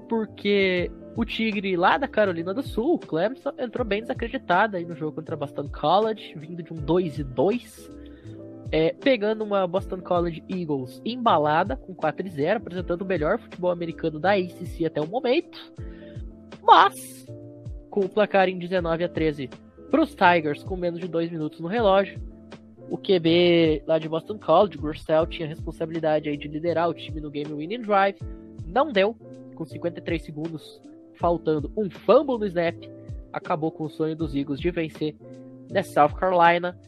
[0.08, 5.16] Porque o tigre lá da Carolina do Sul, Clemson, entrou bem desacreditado aí no jogo
[5.16, 7.90] contra Boston College, vindo de um 2 e 2.
[8.70, 13.70] É, pegando uma Boston College Eagles embalada com 4 e 0, apresentando o melhor futebol
[13.70, 15.58] americano da ACC até o momento.
[16.62, 17.26] Mas,
[17.88, 19.48] com o placar em 19 a 13
[19.90, 22.20] para os Tigers com menos de 2 minutos no relógio,
[22.90, 27.30] o QB lá de Boston College, Gursell, tinha responsabilidade aí de liderar o time no
[27.30, 28.18] game winning drive.
[28.66, 29.14] Não deu,
[29.54, 30.80] com 53 segundos,
[31.14, 32.76] faltando um fumble no snap,
[33.32, 35.14] acabou com o sonho dos Eagles de vencer
[35.70, 36.78] na South Carolina.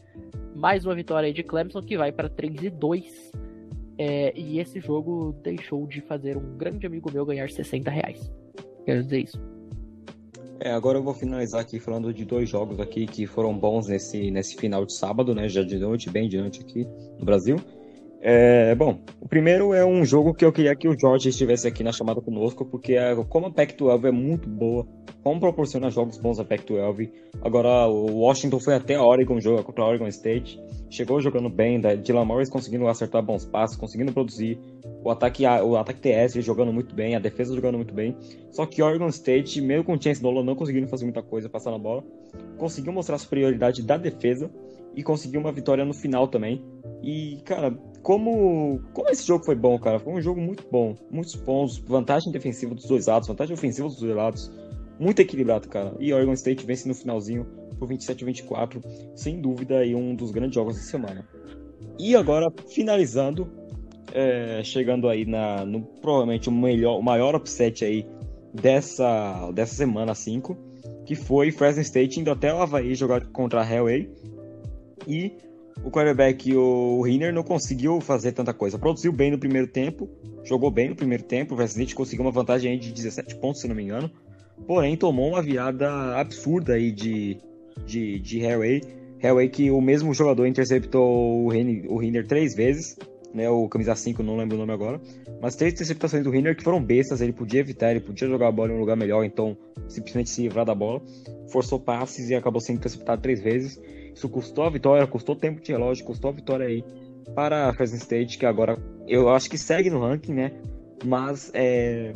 [0.55, 3.31] Mais uma vitória aí de Clemson que vai para 3 e 2.
[3.97, 8.31] É, e esse jogo deixou de fazer um grande amigo meu ganhar 60 reais.
[8.85, 9.39] Quero dizer isso.
[10.59, 14.29] É, agora eu vou finalizar aqui falando de dois jogos aqui que foram bons nesse,
[14.29, 15.49] nesse final de sábado, né?
[15.49, 16.87] Já de noite, bem noite aqui
[17.17, 17.55] no Brasil.
[18.23, 21.83] É, bom, o primeiro é um jogo que eu queria que o Jorge estivesse aqui
[21.83, 24.87] na chamada conosco, porque é, como a Pac-12 é muito boa,
[25.23, 27.09] como proporciona jogos bons a Pac-12.
[27.41, 31.81] Agora, o Washington foi até a Oregon jogo contra a Oregon State, chegou jogando bem,
[31.81, 34.59] da Dylan Morris conseguindo acertar bons passos, conseguindo produzir,
[35.03, 38.15] o ataque, o ataque TS jogando muito bem, a defesa jogando muito bem.
[38.51, 41.77] Só que Oregon State, mesmo com o Chance Nolan não conseguindo fazer muita coisa passando
[41.77, 42.03] a bola,
[42.59, 44.51] conseguiu mostrar a superioridade da defesa
[44.95, 46.63] e conseguiu uma vitória no final também.
[47.01, 49.99] E, cara, como, como esse jogo foi bom, cara.
[49.99, 50.95] Foi um jogo muito bom.
[51.09, 54.51] Muitos pontos, vantagem defensiva dos dois lados, vantagem ofensiva dos dois lados.
[54.99, 55.95] Muito equilibrado, cara.
[55.99, 57.45] E Oregon State vence no finalzinho
[57.77, 58.81] por 27 a 24.
[59.15, 61.27] Sem dúvida, aí um dos grandes jogos da semana.
[61.97, 63.47] E agora, finalizando,
[64.13, 68.05] é, chegando aí na, no provavelmente o melhor, o maior upset aí
[68.53, 70.57] dessa, dessa semana 5,
[71.05, 74.09] que foi Fresno State indo até o Havaí jogar contra a Hellway.
[75.07, 75.33] E
[75.83, 78.77] o quarterback, o Hinner, não conseguiu fazer tanta coisa.
[78.77, 80.09] Produziu bem no primeiro tempo,
[80.43, 81.55] jogou bem no primeiro tempo.
[81.55, 84.11] O West conseguiu uma vantagem de 17 pontos, se não me engano.
[84.67, 87.37] Porém, tomou uma virada absurda aí de,
[87.85, 88.81] de, de Hairway.
[89.21, 92.97] Hairway que o mesmo jogador interceptou o Hinner, três vezes.
[93.33, 94.99] Né, o camisa 5, não lembro o nome agora.
[95.41, 97.21] Mas três interceptações do Hinner que foram bestas.
[97.21, 99.23] Ele podia evitar, ele podia jogar a bola em um lugar melhor.
[99.23, 99.57] Então,
[99.87, 101.01] simplesmente se livrar da bola.
[101.49, 103.81] Forçou passes e acabou sendo interceptado três vezes.
[104.13, 106.83] Isso custou a vitória, custou tempo de relógio, custou a vitória aí
[107.35, 110.51] para a Fresno State, que agora eu acho que segue no ranking, né?
[111.03, 112.13] Mas é,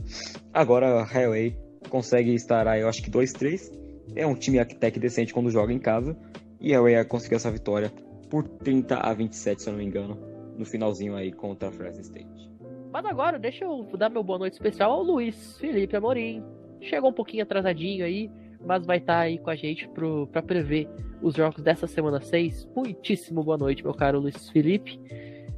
[0.54, 1.58] agora a Highway
[1.90, 3.72] consegue estar aí, eu acho que 2-3.
[4.16, 6.16] É um time até que decente quando joga em casa.
[6.60, 7.92] E a Highway conseguiu essa vitória
[8.30, 10.18] por 30 a 27, se eu não me engano,
[10.58, 12.52] no finalzinho aí contra a Fresno State.
[12.92, 16.44] Mas agora, deixa eu dar meu boa noite especial ao Luiz Felipe Amorim.
[16.82, 18.30] Chegou um pouquinho atrasadinho aí,
[18.66, 19.88] mas vai estar tá aí com a gente
[20.32, 20.90] para prever
[21.22, 22.68] os jogos dessa semana 6.
[22.76, 25.00] Muitíssimo boa noite, meu caro Luiz Felipe.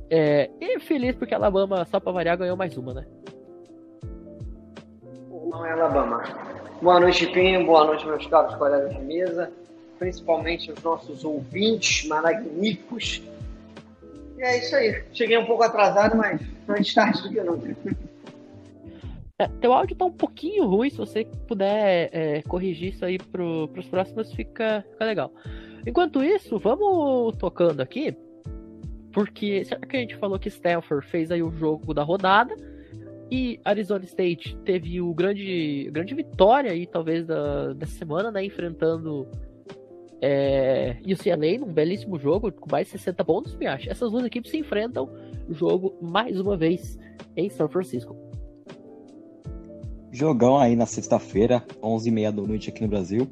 [0.10, 3.06] É, e feliz porque Alabama, só para variar, ganhou mais uma, né?
[5.50, 6.24] Não é Alabama.
[6.82, 7.65] Boa noite, Pinho.
[7.65, 9.52] Boa noite, meus caros colegas de mesa.
[9.98, 13.24] Principalmente os nossos ouvintes magníficos.
[14.38, 15.04] E é isso aí.
[15.12, 17.76] Cheguei um pouco atrasado, mas antes tarde do que nunca.
[19.62, 23.86] Teu áudio tá um pouquinho ruim, se você puder é, corrigir isso aí pro, pros
[23.88, 25.32] próximos, fica, fica legal.
[25.86, 28.17] Enquanto isso, vamos tocando aqui,
[29.12, 32.56] porque será que a gente falou que Stanford fez aí o jogo da rodada
[33.30, 39.28] e Arizona State teve o grande, grande vitória aí, talvez, da, dessa semana, né, enfrentando
[40.19, 43.91] é, UCLA num belíssimo jogo, com mais de 60 pontos, me acha.
[43.91, 45.08] Essas duas equipes se enfrentam,
[45.52, 46.97] jogo mais uma vez
[47.36, 48.26] em São Francisco.
[50.17, 53.27] Jogão aí na sexta-feira, 11h30 da noite aqui no Brasil.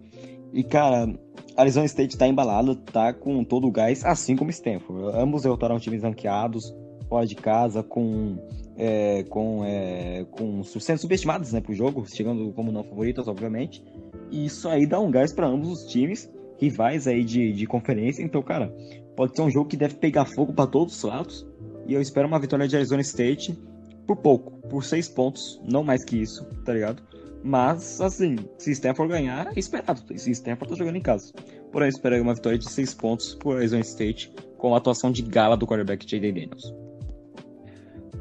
[0.54, 1.12] E, cara,
[1.58, 5.18] Arizona State tá embalado, tá com todo o gás, assim como Stanford.
[5.18, 6.74] Ambos derrotaram times ranqueados,
[7.10, 8.38] fora de casa, com,
[8.78, 13.84] é, com, é, com sendo subestimados né, pro jogo, chegando como não favoritos, obviamente.
[14.30, 18.22] E isso aí dá um gás para ambos os times, rivais aí de, de conferência.
[18.22, 18.74] Então, cara,
[19.16, 21.48] pode ser um jogo que deve pegar fogo para todos os lados.
[21.88, 23.58] E eu espero uma vitória de Arizona State
[24.06, 27.02] por pouco, por seis pontos, não mais que isso, tá ligado?
[27.44, 30.02] Mas, assim, se Stanford ganhar, é esperado.
[30.18, 31.32] Se Stanford tá jogando em casa.
[31.72, 35.56] Porém, espero uma vitória de seis pontos por Arizona State, com a atuação de gala
[35.56, 36.32] do quarterback J.D.
[36.32, 36.74] Daniels.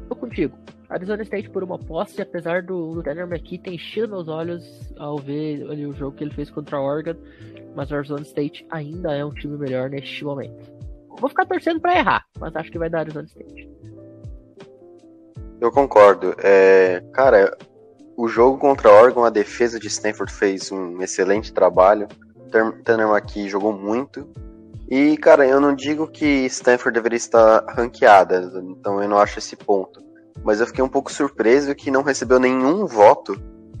[0.07, 0.55] Tô contigo.
[0.89, 5.17] Arizona State por uma posse, apesar do, do Tanner McKee ter enchido meus olhos ao
[5.17, 7.15] ver ali, o jogo que ele fez contra a Oregon,
[7.75, 10.71] mas o Arizona State ainda é um time melhor neste momento.
[11.19, 13.67] Vou ficar torcendo para errar, mas acho que vai dar Arizona State.
[15.59, 16.35] Eu concordo.
[16.39, 17.57] É, cara,
[18.17, 22.07] o jogo contra Oregon, a defesa de Stanford fez um excelente trabalho.
[22.83, 24.27] Tanner McKee jogou muito.
[24.89, 29.55] E, cara, eu não digo que Stanford deveria estar ranqueada, então eu não acho esse
[29.55, 30.03] ponto.
[30.43, 33.35] Mas eu fiquei um pouco surpreso que não recebeu nenhum voto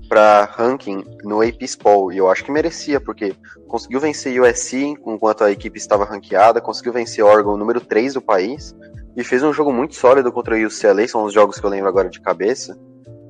[0.09, 2.11] para ranking no AP Poll.
[2.11, 3.35] E eu acho que merecia, porque
[3.67, 8.75] conseguiu vencer USC enquanto a equipe estava ranqueada, conseguiu vencer Oregon, número 3 do país,
[9.15, 11.87] e fez um jogo muito sólido contra o UCLA, são os jogos que eu lembro
[11.87, 12.77] agora de cabeça.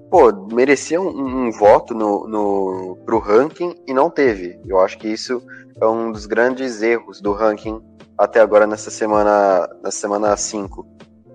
[0.09, 4.59] Pô, merecia um, um voto no, no, pro ranking e não teve.
[4.67, 5.41] Eu acho que isso
[5.79, 7.81] é um dos grandes erros do ranking
[8.17, 10.87] até agora nessa semana, na semana 5.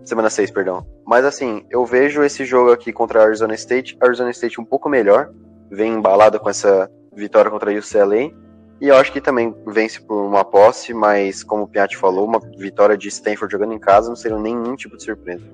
[0.04, 0.86] Semana 6, perdão.
[1.06, 4.88] Mas assim, eu vejo esse jogo aqui contra a Arizona State, Arizona State um pouco
[4.88, 5.30] melhor,
[5.70, 8.32] vem embalado com essa vitória contra a UCLA.
[8.80, 12.40] E eu acho que também vence por uma posse, mas como o Piatti falou, uma
[12.40, 15.44] vitória de Stanford jogando em casa não seria nenhum tipo de surpresa.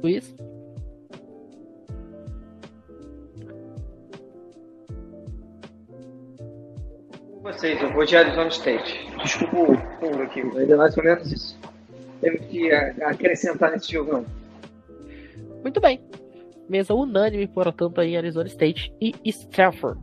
[0.00, 0.32] Luiz?
[7.42, 9.10] Vocês, eu vou de Arizona State.
[9.20, 11.58] Desculpa o fundo aqui, mas é mais ou menos isso.
[12.20, 14.26] Temos que acrescentar nesse jogo, não.
[15.62, 16.00] Muito bem.
[16.68, 19.98] Mesa unânime, portanto, aí Arizona State e Stanford.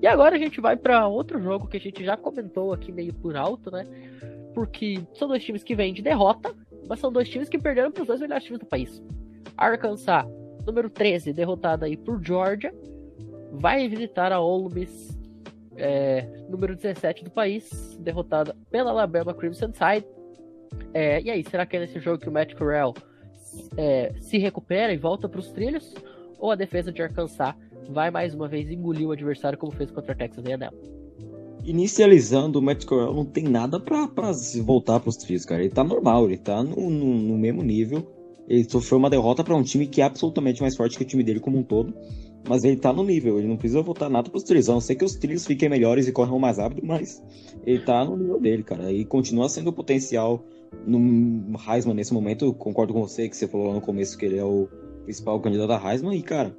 [0.00, 3.12] E agora a gente vai para outro jogo que a gente já comentou aqui meio
[3.12, 3.86] por alto, né?
[4.54, 6.54] Porque são dois times que vêm de derrota,
[6.88, 9.02] mas são dois times que perderam para os dois melhores times do país.
[9.56, 10.24] Arkansas,
[10.64, 12.72] número 13, derrotada aí por Georgia,
[13.52, 15.18] vai visitar a Ole Miss,
[15.76, 20.06] é, número 17 do país, derrotada pela Alabama Crimson Tide.
[20.94, 22.94] É, e aí, será que é nesse jogo que o Matt Corral
[23.76, 25.94] é, se recupera e volta para os trilhos?
[26.38, 27.54] Ou a defesa de Arkansas
[27.88, 30.70] vai mais uma vez engolir o adversário como fez contra a Texas A&M?
[31.64, 34.08] Inicializando, o Matt Corral não tem nada para
[34.62, 35.62] voltar para os trilhos, cara.
[35.62, 38.06] Ele tá normal, ele tá no, no, no mesmo nível.
[38.48, 41.22] Ele sofreu uma derrota para um time que é absolutamente mais forte que o time
[41.22, 41.92] dele como um todo.
[42.48, 44.70] Mas ele tá no nível, ele não precisa voltar nada pros trilhos.
[44.70, 47.22] A não ser que os trilhos fiquem melhores e corram mais rápido, mas
[47.66, 48.90] ele tá no nível dele, cara.
[48.90, 50.42] E continua sendo o potencial
[50.86, 54.44] no Heisman nesse momento, concordo com você que você falou no começo que ele é
[54.44, 54.68] o
[55.04, 56.16] principal candidato a Heisman.
[56.16, 56.56] E, cara,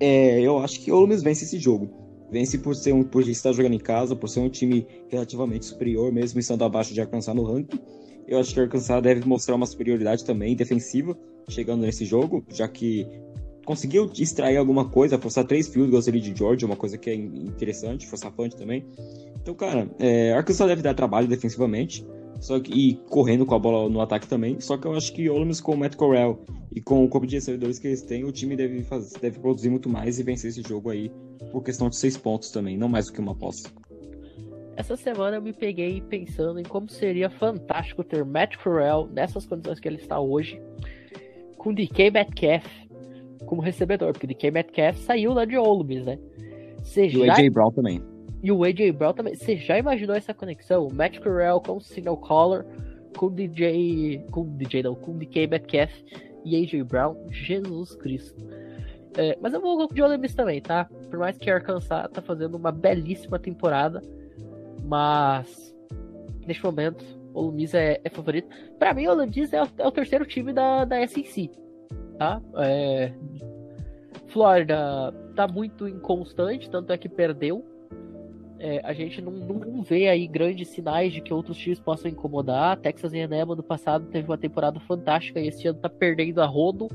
[0.00, 1.90] é, eu acho que o Miss vence esse jogo.
[2.30, 6.12] Vence por ser um, por estar jogando em casa, por ser um time relativamente superior,
[6.12, 7.78] mesmo estando abaixo de alcançar no ranking.
[8.26, 11.16] Eu acho que Arkansas deve mostrar uma superioridade também defensiva
[11.48, 13.06] chegando nesse jogo, já que
[13.64, 17.14] conseguiu extrair alguma coisa, forçar três field goals ali de George, uma coisa que é
[17.14, 18.84] interessante, forçar punch também.
[19.40, 22.06] Então, cara, é, Arkansas deve dar trabalho defensivamente.
[22.40, 24.60] Só que, e correndo com a bola no ataque também.
[24.60, 26.40] Só que eu acho que Ole Miss com o Matt Corral
[26.74, 29.70] e com o corpo de recebedores que eles têm, o time deve, fazer, deve produzir
[29.70, 31.10] muito mais e vencer esse jogo aí
[31.50, 33.64] por questão de seis pontos também, não mais do que uma posse.
[34.76, 39.78] Essa semana eu me peguei pensando em como seria fantástico ter Matt Corral nessas condições
[39.78, 40.60] que ele está hoje,
[41.56, 42.66] com DK Metcalf
[43.44, 46.18] como recebedor, porque DK Metcalf saiu lá de Ole Miss, né?
[46.82, 48.02] Você e o AJ Brown também.
[48.44, 49.34] E o AJ Brown também.
[49.34, 50.86] Você já imaginou essa conexão?
[50.86, 52.66] O Matt Corral com o Signal Caller,
[53.16, 54.22] com o DJ.
[54.30, 55.90] Com o DJ não, com o DK Metcalf
[56.44, 57.16] e AJ Brown.
[57.30, 58.46] Jesus Cristo.
[59.16, 60.84] É, mas eu vou de Ole Miss também, tá?
[61.08, 64.02] Por mais que Arkansas tá fazendo uma belíssima temporada.
[64.84, 65.74] Mas.
[66.46, 67.02] Neste momento,
[67.32, 68.46] o Ole Miss é, é favorito.
[68.78, 71.50] Para mim, o Ole Miss é o, é o, terceiro time da, da SEC.
[72.18, 72.42] Tá?
[72.58, 73.10] É,
[74.26, 77.64] Flórida tá muito inconstante, tanto é que perdeu
[78.64, 82.78] é, a gente não, não, vê aí grandes sinais de que outros times possam incomodar.
[82.78, 86.88] Texas A&M no passado teve uma temporada fantástica e esse ano tá perdendo a rodo.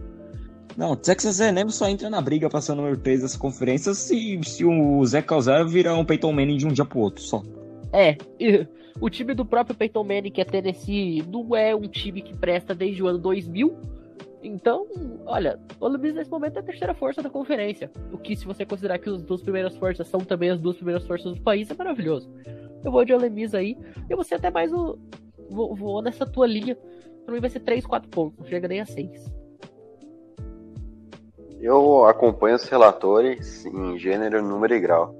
[0.75, 4.39] Não, Texas A&M só entra na briga para ser o número 3 dessa conferência se,
[4.43, 7.43] se o Zé Calzar virar um Peyton Manning de um dia pro outro, só.
[7.93, 8.17] É,
[8.99, 12.73] o time do próprio Peyton Manning, que é Tennessee, não é um time que presta
[12.73, 13.77] desde o ano 2000,
[14.41, 14.87] então,
[15.25, 17.91] olha, o Ole Miss nesse momento é a terceira força da conferência.
[18.11, 21.05] O que, se você considerar que as duas primeiras forças são também as duas primeiras
[21.05, 22.31] forças do país, é maravilhoso.
[22.83, 23.77] Eu vou de Ole Miss aí.
[24.09, 24.97] Eu vou ser até mais o.
[25.49, 26.77] Vou, vou nessa tua linha.
[27.25, 28.39] Pra mim vai ser 3, 4 pontos.
[28.39, 29.39] Não chega nem a 6.
[31.59, 35.13] Eu acompanho os relatores em gênero, número e grau.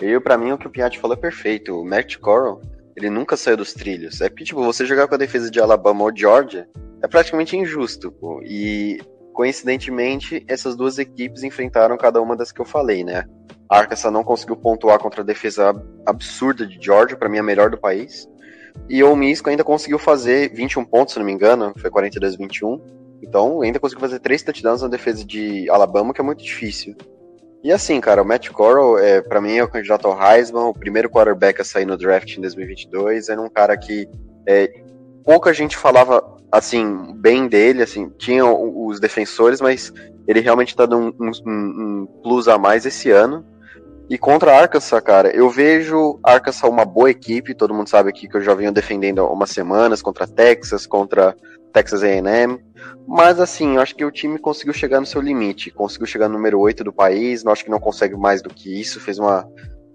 [0.00, 1.80] E para mim o que o Piatti falou é perfeito.
[1.80, 2.60] O Matt Corral,
[2.94, 4.20] ele nunca saiu dos trilhos.
[4.20, 6.68] É que, tipo, você jogar com a defesa de Alabama ou Georgia,
[7.02, 8.40] é praticamente injusto, pô.
[8.42, 9.00] E
[9.32, 13.24] coincidentemente, essas duas equipes enfrentaram cada uma das que eu falei, né?
[13.68, 15.74] A Arkansas não conseguiu pontuar contra a defesa
[16.06, 18.28] absurda de Georgia, para mim a melhor do país.
[18.88, 22.80] E o Misco ainda conseguiu fazer 21 pontos, se não me engano, foi 42-21.
[23.22, 26.94] Então, ainda conseguiu fazer três touchdowns na defesa de Alabama, que é muito difícil.
[27.64, 30.72] E assim, cara, o Matt Corral, é, para mim, é o candidato ao Heisman, o
[30.72, 33.28] primeiro quarterback a sair no draft em 2022.
[33.28, 34.08] Era um cara que
[34.46, 34.72] é,
[35.26, 39.92] pouca gente falava assim, bem dele, assim, tinha os defensores, mas
[40.26, 43.44] ele realmente tá dando um, um, um plus a mais esse ano.
[44.08, 48.08] E contra a Arkansas, cara, eu vejo a Arkansas uma boa equipe, todo mundo sabe
[48.08, 51.36] aqui que eu já venho defendendo há umas semanas contra Texas, contra
[51.72, 52.64] Texas A&M,
[53.06, 56.34] mas assim, eu acho que o time conseguiu chegar no seu limite, conseguiu chegar no
[56.34, 59.44] número 8 do país, não acho que não consegue mais do que isso, fez uma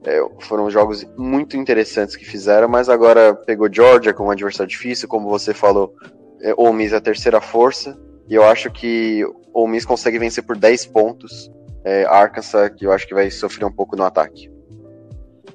[0.05, 5.07] é, foram jogos muito interessantes que fizeram, mas agora pegou Georgia com um adversário difícil,
[5.07, 5.93] como você falou,
[6.41, 10.43] é, o Miss é a terceira força, e eu acho que o Miss consegue vencer
[10.43, 11.51] por 10 pontos.
[11.83, 14.51] É, Arkansas, que eu acho que vai sofrer um pouco no ataque.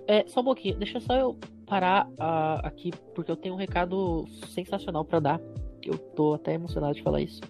[0.08, 4.24] É, só um pouquinho, deixa só eu parar uh, aqui, porque eu tenho um recado
[4.52, 5.40] sensacional para dar.
[5.84, 7.40] Eu tô até emocionado de falar isso.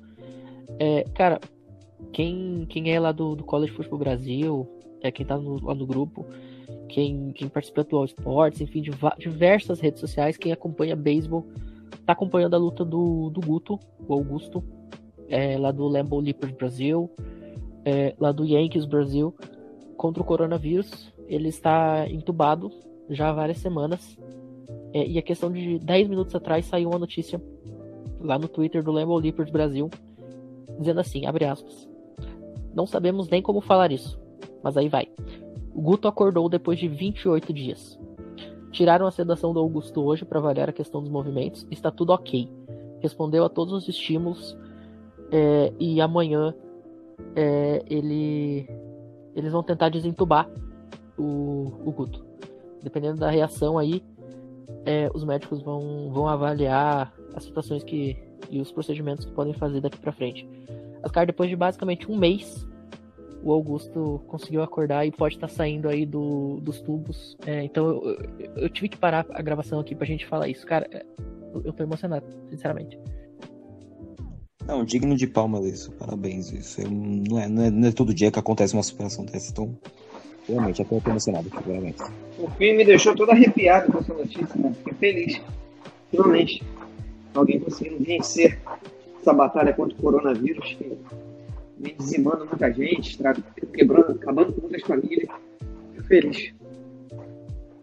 [0.79, 1.41] É, cara,
[2.13, 4.69] quem, quem é lá do, do College Football Brasil,
[5.03, 6.27] é quem tá no, lá no grupo,
[6.97, 11.47] quem, quem participa do All Sports, enfim, de diversas redes sociais, quem acompanha beisebol,
[12.07, 13.79] tá acompanhando a luta do, do Guto,
[14.09, 14.65] o Augusto,
[15.29, 17.11] é, lá do Lambeau Leapers Brasil,
[17.85, 19.35] é, lá do Yankees Brasil,
[19.95, 21.13] contra o coronavírus.
[21.29, 22.73] Ele está entubado
[23.11, 24.17] já há várias semanas.
[24.95, 27.39] É, e a questão de 10 minutos atrás saiu uma notícia
[28.21, 29.91] lá no Twitter do Lambeau Leapers Brasil,
[30.79, 31.87] dizendo assim, abre aspas,
[32.75, 34.19] não sabemos nem como falar isso,
[34.63, 35.11] mas aí vai.
[35.81, 37.99] Guto acordou depois de 28 dias.
[38.71, 41.67] Tiraram a sedação do Augusto hoje para avaliar a questão dos movimentos.
[41.71, 42.49] Está tudo ok.
[43.01, 44.57] Respondeu a todos os estímulos
[45.31, 46.55] é, e amanhã
[47.35, 48.69] é, ele,
[49.35, 50.51] eles vão tentar desentubar
[51.19, 52.25] o, o Guto.
[52.83, 54.03] Dependendo da reação aí,
[54.85, 58.17] é, os médicos vão, vão avaliar as situações que
[58.51, 60.49] e os procedimentos que podem fazer daqui para frente.
[61.03, 62.67] Ascar, depois de basicamente um mês,
[63.47, 67.37] o Augusto conseguiu acordar e pode estar tá saindo aí do, dos tubos.
[67.47, 68.03] É, então eu,
[68.41, 70.67] eu, eu, tive que parar a gravação aqui pra gente falar isso.
[70.67, 70.89] Cara,
[71.55, 72.99] eu, eu tô emocionado, sinceramente.
[74.67, 76.51] Não, digno de palmas isso, parabéns.
[76.51, 79.53] Isso eu, não, é, não, é, não é todo dia que acontece uma superação dessa,
[79.53, 79.79] então
[80.49, 81.97] realmente até eu tô emocionado, parabéns.
[82.41, 84.75] O fim me deixou todo arrepiado com essa notícia, né?
[84.79, 85.41] Fiquei feliz.
[86.11, 86.65] Finalmente,
[87.33, 88.59] alguém conseguindo vencer
[89.21, 90.99] essa batalha contra o coronavírus, que
[91.79, 93.19] vem dizimando muita gente,
[93.73, 95.29] quebrando, acabando com muitas famílias.
[95.93, 96.55] Fico feliz.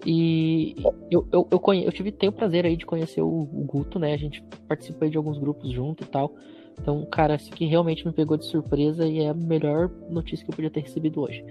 [0.06, 0.76] E
[1.10, 1.86] eu, eu, eu, conhe...
[1.86, 4.14] eu tive tenho o prazer aí de conhecer o, o Guto, né?
[4.14, 6.36] A gente participou de alguns grupos junto e tal.
[6.80, 10.52] Então, cara, isso aqui realmente me pegou de surpresa e é a melhor notícia que
[10.52, 11.46] eu podia ter recebido hoje.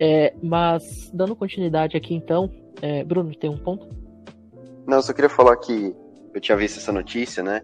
[0.00, 2.50] É, mas, dando continuidade aqui então,
[2.80, 3.88] é, Bruno, tem um ponto?
[4.86, 5.94] Não, eu só queria falar que
[6.34, 7.62] eu tinha visto essa notícia, né?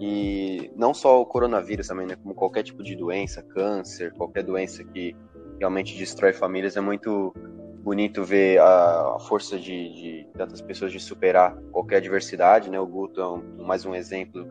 [0.00, 2.16] E não só o coronavírus também, né?
[2.16, 5.16] Como qualquer tipo de doença, câncer, qualquer doença que
[5.58, 7.34] realmente destrói famílias, é muito
[7.82, 12.78] bonito ver a, força de, de tantas pessoas de superar qualquer adversidade, né?
[12.78, 14.46] O Guto é um, mais um exemplo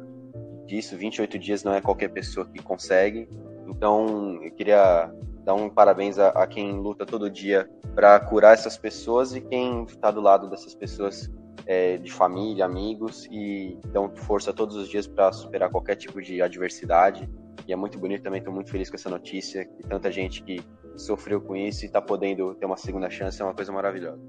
[0.66, 0.98] disso.
[0.98, 3.28] 28 dias não é qualquer pessoa que consegue.
[3.68, 5.12] Então, eu queria
[5.44, 9.84] dar um parabéns a, a quem luta todo dia para curar essas pessoas e quem
[9.84, 11.30] está do lado dessas pessoas
[11.66, 16.42] é, de família, amigos e dão força todos os dias para superar qualquer tipo de
[16.42, 17.30] adversidade.
[17.68, 20.62] E é muito bonito também, estou muito feliz com essa notícia, que tanta gente que
[20.96, 24.20] sofreu com isso e está podendo ter uma segunda chance é uma coisa maravilhosa.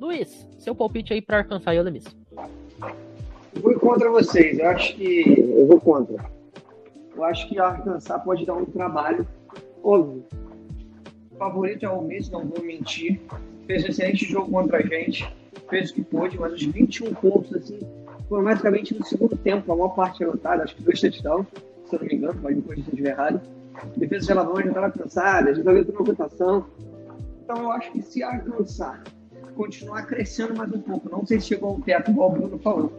[0.00, 2.04] Luiz, seu palpite aí para alcançar o Lemis.
[3.60, 5.38] Fui contra vocês, eu acho que.
[5.38, 6.24] Eu vou contra.
[7.14, 9.26] Eu acho que alcançar pode dar um trabalho.
[9.82, 10.24] Óbvio.
[11.30, 13.20] O favorito é o Messi, não vou mentir.
[13.66, 15.32] Fez um excelente jogo contra a gente
[15.68, 17.78] fez o que pôde, mas os 21 pontos, assim,
[18.28, 21.46] foram basicamente no segundo tempo, a maior parte anotada, acho que dois touchdowns,
[21.86, 23.40] se eu não me engano, me corrigir se eu estiver errado.
[23.76, 26.66] A defesa de Alabama já estava cansada, já estava entrando na rotação.
[27.42, 29.02] Então eu acho que se alcançar,
[29.54, 32.92] continuar crescendo mais um pouco, não sei se chegou ao teto, igual o Bruno falou.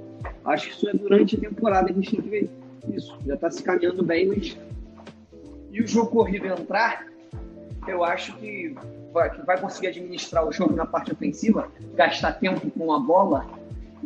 [0.43, 2.49] Acho que isso é durante a temporada, a gente tem que ver
[2.93, 3.17] isso.
[3.25, 4.57] Já está se caminhando bem, mas.
[5.71, 7.05] E o jogo corrido entrar,
[7.87, 8.75] eu acho que
[9.15, 13.47] vai, que vai conseguir administrar o jogo na parte ofensiva, gastar tempo com a bola,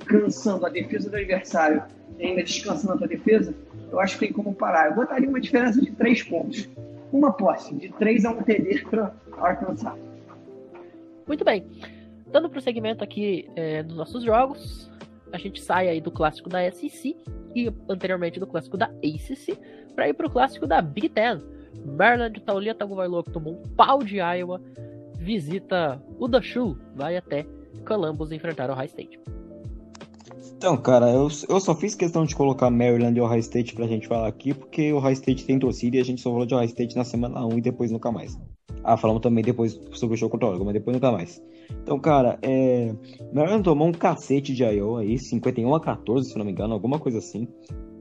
[0.06, 1.84] cansando a defesa do adversário
[2.20, 3.54] e ainda descansando a defesa,
[3.92, 4.90] eu acho que tem como parar.
[4.90, 6.70] Eu botaria uma diferença de três pontos.
[7.12, 9.98] Uma posse, de três a um TD para alcançar.
[11.28, 11.66] Muito bem.
[12.28, 14.92] Dando prosseguimento aqui é, nos nossos jogos,
[15.34, 17.18] a gente sai aí do clássico da SEC
[17.56, 19.58] e anteriormente do clássico da ACC
[19.96, 21.42] para ir para o clássico da Big Ten.
[21.84, 24.62] Maryland, Taulia Tagovailoa tomou um pau de Iowa
[25.30, 27.46] visita o Dashu, vai até
[27.88, 29.20] Columbus enfrentar o High State.
[30.58, 34.08] Então, cara, eu, eu só fiz questão de colocar Maryland e Ohio State pra gente
[34.08, 36.66] falar aqui, porque o Ohio State tem torcida e a gente só falou de Ohio
[36.66, 38.36] State na semana 1 e depois nunca mais.
[38.84, 41.40] Ah, falamos também depois sobre o show contra o Oregon, mas depois nunca mais.
[41.84, 42.92] Então, cara, é...
[43.32, 46.98] Maryland tomou um cacete de Iowa aí, 51 a 14, se não me engano, alguma
[46.98, 47.48] coisa assim.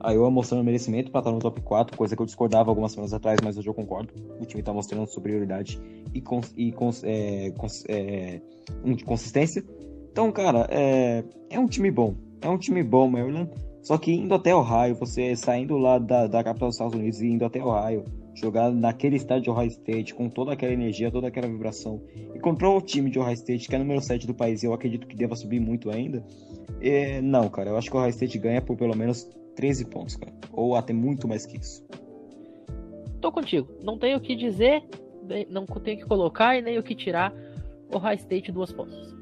[0.00, 3.12] A Iowa mostrando merecimento para estar no top 4, coisa que eu discordava algumas semanas
[3.12, 4.12] atrás, mas hoje eu concordo.
[4.40, 5.80] O time está mostrando superioridade
[6.14, 8.40] e, cons e cons é, cons é,
[8.84, 9.64] um, consistência.
[10.10, 12.14] Então, cara, é, é um time bom.
[12.40, 13.50] É um time bom, Maryland.
[13.82, 17.28] Só que indo até Ohio, você saindo lá da, da capital dos Estados Unidos e
[17.28, 21.48] indo até Ohio, jogar naquele estádio de Ohio State, com toda aquela energia, toda aquela
[21.48, 22.00] vibração,
[22.34, 24.72] e contra o time de Ohio State, que é número 7 do país, e eu
[24.72, 26.24] acredito que deva subir muito ainda,
[26.80, 29.26] é, não, cara, eu acho que o Ohio State ganha por pelo menos
[29.58, 30.32] 13 pontos, cara.
[30.52, 31.84] Ou até muito mais que isso.
[33.20, 33.68] Tô contigo.
[33.82, 34.84] Não tenho o que dizer,
[35.50, 37.34] não tenho o que colocar e nem o que tirar.
[37.92, 39.16] O High State duas pontos.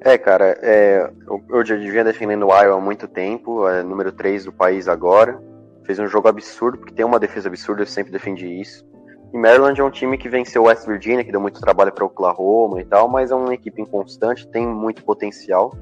[0.00, 4.12] É, cara, é, eu, eu, já devia defendendo o Iowa há muito tempo, é número
[4.12, 5.42] 3 do país agora.
[5.84, 8.86] Fez um jogo absurdo, porque tem uma defesa absurda, eu sempre defendi isso.
[9.32, 12.80] E Maryland é um time que venceu West Virginia, que deu muito trabalho para Oklahoma
[12.80, 15.72] e tal, mas é uma equipe inconstante, tem muito potencial.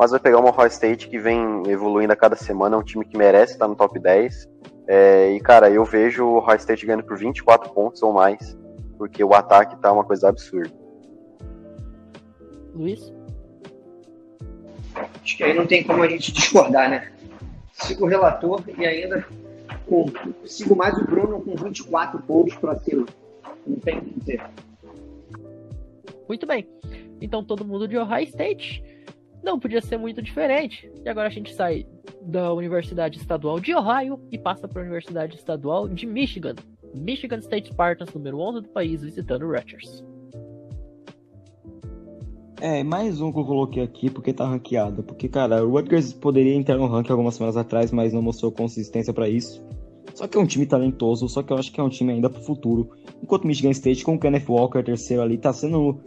[0.00, 3.04] Mas vai pegar uma Ohio State que vem evoluindo a cada semana, é um time
[3.04, 4.48] que merece estar no top 10.
[4.86, 8.56] É, e, cara, eu vejo o Ohio State ganhando por 24 pontos ou mais,
[8.96, 10.72] porque o ataque tá uma coisa absurda.
[12.74, 13.12] Luiz?
[15.22, 17.12] Acho que aí não tem como a gente discordar, né?
[17.74, 19.26] Sigo o relator e ainda
[19.86, 20.06] com,
[20.46, 23.04] sigo mais o Bruno com 24 pontos para cima.
[23.66, 24.42] Não tem o que dizer.
[26.26, 26.66] Muito bem.
[27.20, 28.82] Então todo mundo de Ohio State
[29.42, 30.90] não podia ser muito diferente.
[31.04, 31.86] E agora a gente sai
[32.22, 36.54] da Universidade Estadual de Ohio e passa para a Universidade Estadual de Michigan.
[36.94, 40.04] Michigan State Spartans, número 11 do país, visitando o Rutgers.
[42.60, 45.02] É, mais um que eu coloquei aqui porque tá ranqueado.
[45.02, 49.14] Porque, cara, o Rutgers poderia entrar no ranking algumas semanas atrás, mas não mostrou consistência
[49.14, 49.64] para isso.
[50.14, 52.28] Só que é um time talentoso, só que eu acho que é um time ainda
[52.28, 52.90] pro futuro.
[53.22, 55.98] Enquanto Michigan State, com o Kenneth Walker, terceiro ali, tá sendo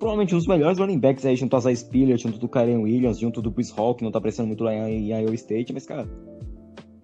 [0.00, 3.18] provavelmente um dos melhores running backs aí, junto a Zay Spiller, junto do Karen Williams,
[3.18, 6.08] junto do Chris Hall, que não tá aparecendo muito lá em, Iowa State, mas, cara,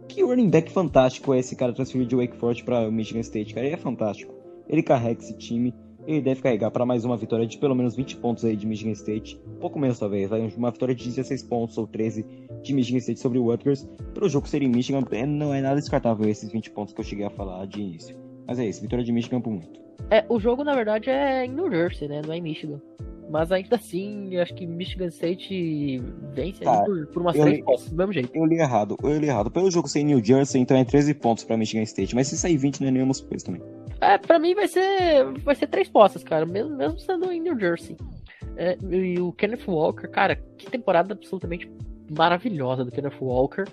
[0.09, 3.67] que running back fantástico é esse cara transferido de Wake Forest pra Michigan State, cara,
[3.67, 4.35] ele é fantástico.
[4.67, 5.75] Ele carrega esse time,
[6.07, 8.93] ele deve carregar para mais uma vitória de pelo menos 20 pontos aí de Michigan
[8.93, 12.25] State, pouco menos talvez, vai uma vitória de 16 pontos ou 13
[12.63, 15.77] de Michigan State sobre o Rutgers, pelo jogo ser em Michigan, é, não é nada
[15.77, 18.17] descartável esses 20 pontos que eu cheguei a falar de início.
[18.47, 19.86] Mas é isso, vitória de Michigan por muito.
[20.11, 22.23] É, o jogo na verdade é em New Jersey, né?
[22.25, 22.81] Não é em Michigan.
[23.29, 26.01] Mas ainda assim, eu acho que Michigan State
[26.33, 28.31] vence tá, por, por umas três pontos, do mesmo jeito.
[28.33, 29.51] Eu li errado, eu li errado.
[29.51, 32.15] Pelo jogo ser em New Jersey, então é 13 pontos pra Michigan State.
[32.15, 33.63] Mas se sair 20, não é nenhuma surpresa também.
[34.01, 36.47] É, pra mim vai ser, vai ser três postas, cara.
[36.47, 37.97] Mesmo, mesmo sendo em New Jersey.
[38.57, 41.69] É, e o Kenneth Walker, cara, que temporada absolutamente
[42.17, 43.65] maravilhosa do Kenneth Walker.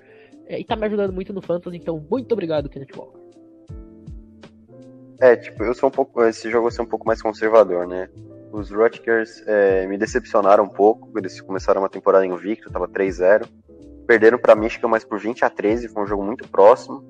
[0.48, 3.23] É, e tá me ajudando muito no Fantasy, então muito obrigado, Kenneth Walker.
[5.24, 6.22] É, tipo, eu sou um pouco.
[6.26, 8.10] Esse jogo vai ser um pouco mais conservador, né?
[8.52, 11.18] Os Rutgers é, me decepcionaram um pouco.
[11.18, 13.48] Eles começaram uma temporada invicto, tava 3-0.
[14.06, 17.02] Perderam para Michigan, mas por 20 a 13, foi um jogo muito próximo.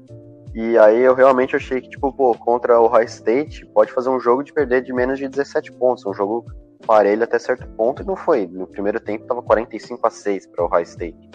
[0.53, 4.20] E aí eu realmente achei que, tipo, pô, contra o High State, pode fazer um
[4.20, 6.05] jogo de perder de menos de 17 pontos.
[6.05, 6.45] Um jogo
[6.86, 8.45] parelho até certo ponto, e não foi.
[8.45, 11.32] No primeiro tempo tava 45 a 6 para o High State.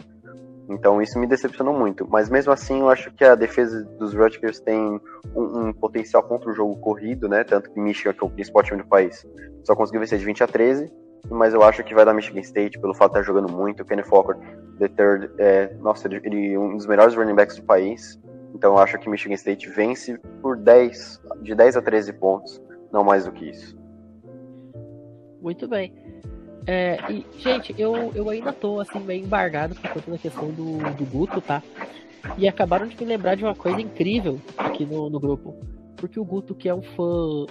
[0.69, 2.07] Então isso me decepcionou muito.
[2.09, 5.01] Mas mesmo assim, eu acho que a defesa dos Rutgers tem
[5.35, 7.43] um, um, potencial contra o jogo corrido, né?
[7.43, 9.27] Tanto que Michigan, que é o principal time do país,
[9.65, 10.93] só conseguiu vencer de 20 a 13.
[11.31, 13.83] Mas eu acho que vai dar Michigan State pelo fato de estar jogando muito.
[13.83, 14.37] O Kenny Walker,
[14.79, 18.21] the third, é, nossa, ele é um dos melhores running backs do país.
[18.55, 22.63] Então eu acho que Michigan State vence por 10, de 10 a 13 pontos,
[22.93, 23.77] não mais do que isso.
[25.41, 25.93] Muito bem.
[26.67, 30.79] É, e, gente, eu, eu ainda tô assim meio embargado por conta da questão do,
[30.95, 31.63] do Guto, tá?
[32.37, 35.55] E acabaram de me lembrar de uma coisa incrível aqui no, no grupo.
[35.97, 37.47] Porque o Guto, que é um fã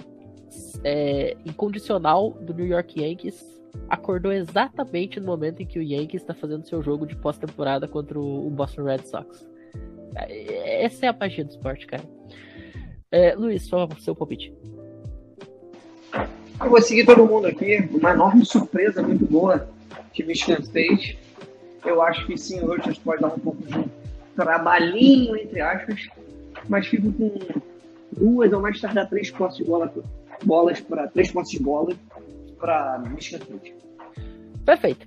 [0.84, 3.44] é, incondicional do New York Yankees,
[3.88, 8.18] acordou exatamente no momento em que o Yankees está fazendo seu jogo de pós-temporada contra
[8.18, 9.46] o Boston Red Sox.
[10.14, 12.02] É, essa é a magia do esporte, cara.
[13.10, 14.54] É, Luiz, só seu palpite.
[16.60, 17.88] Eu vou seguir todo mundo aqui.
[17.92, 19.68] Uma enorme surpresa muito boa
[20.12, 21.18] de Michigan State.
[21.84, 23.84] Eu acho que sim, o Rutgers pode dar um pouco de
[24.34, 26.08] trabalhinho, entre aspas,
[26.68, 27.38] mas fico com
[28.12, 29.92] duas ou mais tardar três postes de bola,
[30.44, 31.94] bolas para três postes de bola
[32.58, 33.74] para Michigan State.
[34.64, 35.06] Perfeito.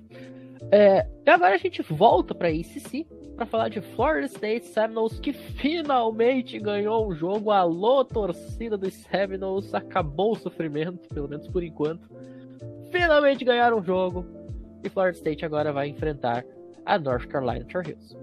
[0.70, 3.06] É, agora a gente volta para ACC
[3.42, 7.50] para falar de Florida State Seminoles que finalmente ganhou um jogo.
[7.50, 12.08] Alô, torcida dos Seminoles, acabou o sofrimento, pelo menos por enquanto.
[12.90, 14.24] Finalmente ganharam um jogo
[14.84, 16.44] e Florida State agora vai enfrentar
[16.86, 18.16] a North Carolina Tar Heels.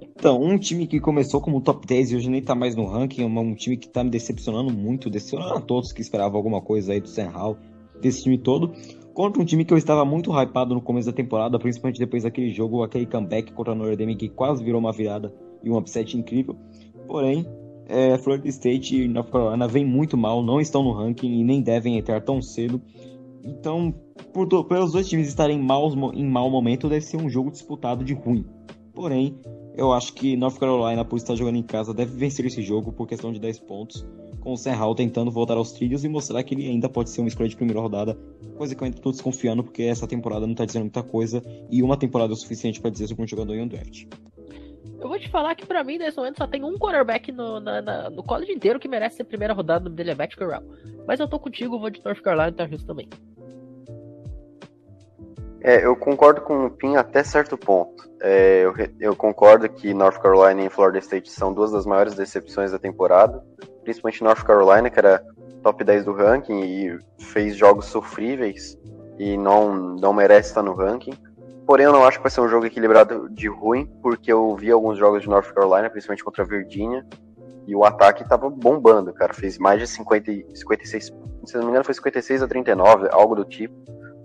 [0.00, 3.22] Então, um time que começou como top 10 e hoje nem tá mais no ranking,
[3.22, 6.94] é um time que tá me decepcionando muito, decepcionando a todos que esperavam alguma coisa
[6.94, 7.58] aí do Sam Hall,
[8.00, 8.72] desse time todo
[9.16, 12.50] contra um time que eu estava muito hypado no começo da temporada, principalmente depois daquele
[12.50, 15.32] jogo, aquele comeback contra a Notre Dame que quase virou uma virada
[15.64, 16.54] e um upset incrível.
[17.06, 17.46] Porém,
[17.88, 21.62] é, Florida State e North Carolina vêm muito mal, não estão no ranking e nem
[21.62, 22.78] devem entrar tão cedo.
[23.42, 23.94] Então,
[24.34, 28.12] por pelos dois times estarem maus, em mau momento, deve ser um jogo disputado de
[28.12, 28.44] ruim.
[28.92, 29.34] Porém,
[29.76, 33.06] eu acho que North Carolina, por estar jogando em casa, deve vencer esse jogo por
[33.06, 34.06] questão de 10 pontos
[34.46, 37.26] com o Hall tentando voltar aos trilhos e mostrar que ele ainda pode ser uma
[37.26, 38.16] escolha de primeira rodada,
[38.56, 41.82] coisa que eu ainda estou desconfiando, porque essa temporada não está dizendo muita coisa, e
[41.82, 44.04] uma temporada é o suficiente para dizer sobre um jogador em um draft.
[45.00, 47.82] Eu vou te falar que para mim, nesse momento, só tem um quarterback no, na,
[47.82, 50.62] na, no college inteiro que merece ser primeira rodada, no nome dele é Matt Corral.
[51.08, 53.08] Mas eu tô contigo, vou de North Carolina e Heels também.
[55.66, 58.08] É, eu concordo com o Pin até certo ponto.
[58.22, 62.70] É, eu, eu, concordo que North Carolina e Florida State são duas das maiores decepções
[62.70, 63.42] da temporada.
[63.82, 65.20] principalmente North Carolina, que era
[65.64, 68.78] top 10 do ranking e fez jogos sofríveis
[69.18, 71.14] e não, não merece estar no ranking.
[71.66, 74.70] Porém, eu não acho que vai ser um jogo equilibrado de ruim, porque eu vi
[74.70, 77.04] alguns jogos de North Carolina, principalmente contra a Virginia,
[77.66, 79.34] e o ataque tava bombando, cara.
[79.34, 81.12] Fez mais de 50, 56,
[81.44, 83.74] se não me engano, foi 56 a 39, algo do tipo,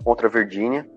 [0.03, 0.87] contra a Virginia.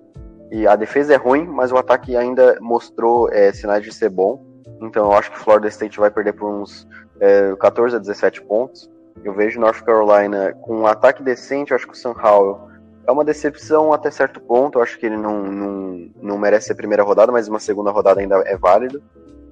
[0.55, 4.41] E a defesa é ruim, mas o ataque ainda mostrou é, sinais de ser bom.
[4.81, 6.87] Então eu acho que Florida State vai perder por uns
[7.19, 8.89] é, 14 a 17 pontos.
[9.25, 12.69] Eu vejo North Carolina com um ataque decente, eu acho que o Sam Howell
[13.05, 14.79] é uma decepção até certo ponto.
[14.79, 18.21] Eu acho que ele não, não, não merece a primeira rodada, mas uma segunda rodada
[18.21, 19.03] ainda é válido.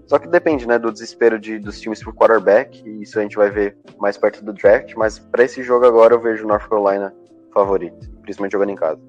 [0.06, 3.34] Só que depende, né, do desespero de, dos times por quarterback, e isso a gente
[3.34, 7.12] vai ver mais perto do draft, mas para esse jogo agora eu vejo North Carolina
[7.52, 9.00] favorito, principalmente jogando em casa.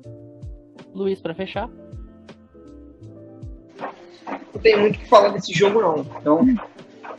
[0.93, 1.69] Luiz, para fechar.
[4.63, 6.05] Não tem muito o que falar desse jogo, não.
[6.21, 6.45] Então,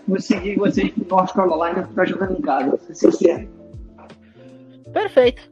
[0.09, 3.49] vou seguir vocês pro North Carolina para jogando em casa, pra ser sincero.
[4.91, 5.51] Perfeito.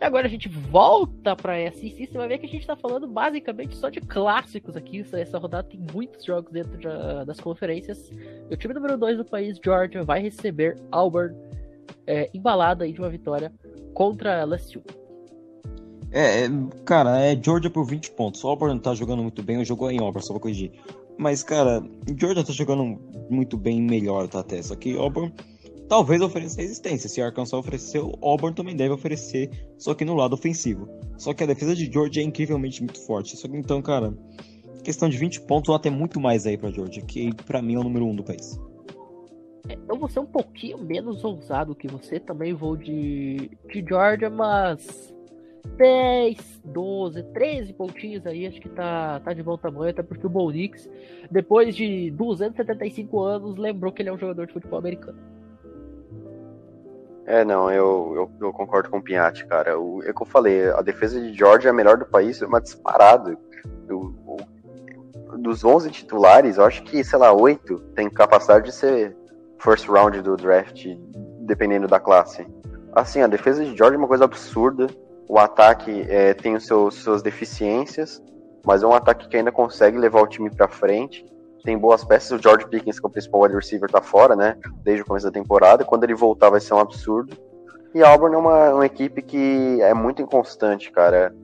[0.00, 3.06] E agora a gente volta pra SEC, você vai ver que a gente tá falando
[3.06, 5.04] basicamente só de clássicos aqui.
[5.12, 6.88] Essa rodada tem muitos jogos dentro de,
[7.24, 8.10] das conferências.
[8.50, 11.36] o time número 2 do país, Georgia, vai receber Auburn
[12.08, 13.52] é, embalado aí de uma vitória
[13.94, 14.82] contra LSU.
[16.10, 16.48] É, é,
[16.84, 18.42] cara, é Georgia por 20 pontos.
[18.42, 20.72] O Auburn tá jogando muito bem, o jogo é em Auburn, só vou corrigir.
[21.20, 21.82] Mas, cara,
[22.18, 22.98] Georgia tá jogando
[23.28, 24.62] muito bem, melhor tá até.
[24.62, 25.30] Só que Auburn
[25.86, 27.10] talvez ofereça resistência.
[27.10, 30.88] Se Arkansas ofereceu, Auburn também deve oferecer, só que no lado ofensivo.
[31.18, 33.36] Só que a defesa de Georgia é incrivelmente muito forte.
[33.36, 34.16] Só que então, cara,
[34.82, 37.78] questão de 20 pontos ou até muito mais aí pra Georgia, que para mim é
[37.78, 38.58] o número 1 um do país.
[39.68, 44.30] É, eu vou ser um pouquinho menos ousado que você, também vou de, de Georgia,
[44.30, 45.14] mas
[45.76, 50.30] 10, 12, 13 pontinhos aí, acho que tá, tá de bom tamanho, até porque o
[50.30, 50.88] Bo Nix,
[51.30, 55.18] depois de 275 anos, lembrou que ele é um jogador de futebol americano.
[57.26, 59.78] É, não, eu, eu, eu, concordo com o Pinhatti, cara.
[59.78, 62.46] O, é que eu falei, a defesa de Georgia é a melhor do país, é
[62.46, 63.38] uma disparada.
[63.88, 64.14] Eu,
[65.38, 69.16] dos 11 titulares, eu acho que, sei lá, 8 tem capacidade de ser
[69.58, 70.86] first round do draft,
[71.40, 72.46] dependendo da classe.
[72.92, 74.88] Assim, a defesa de Georgia é uma coisa absurda.
[75.30, 78.20] O ataque é, tem os seus, suas deficiências,
[78.66, 81.24] mas é um ataque que ainda consegue levar o time para frente
[81.62, 82.38] tem boas peças.
[82.38, 84.56] O George Pickens, que é o principal wide receiver, tá fora, né?
[84.82, 85.84] Desde o começo da temporada.
[85.84, 87.36] Quando ele voltar, vai ser um absurdo.
[87.94, 91.34] E Auburn é uma, uma equipe que é muito inconstante, cara.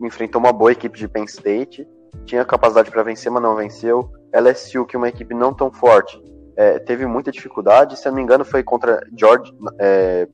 [0.00, 1.88] Enfrentou uma boa equipe de Penn State,
[2.24, 4.10] tinha capacidade para vencer, mas não venceu.
[4.32, 6.22] LSU, que é uma equipe não tão forte,
[6.54, 7.98] é, teve muita dificuldade.
[7.98, 10.28] Se eu não me engano, foi contra George, é,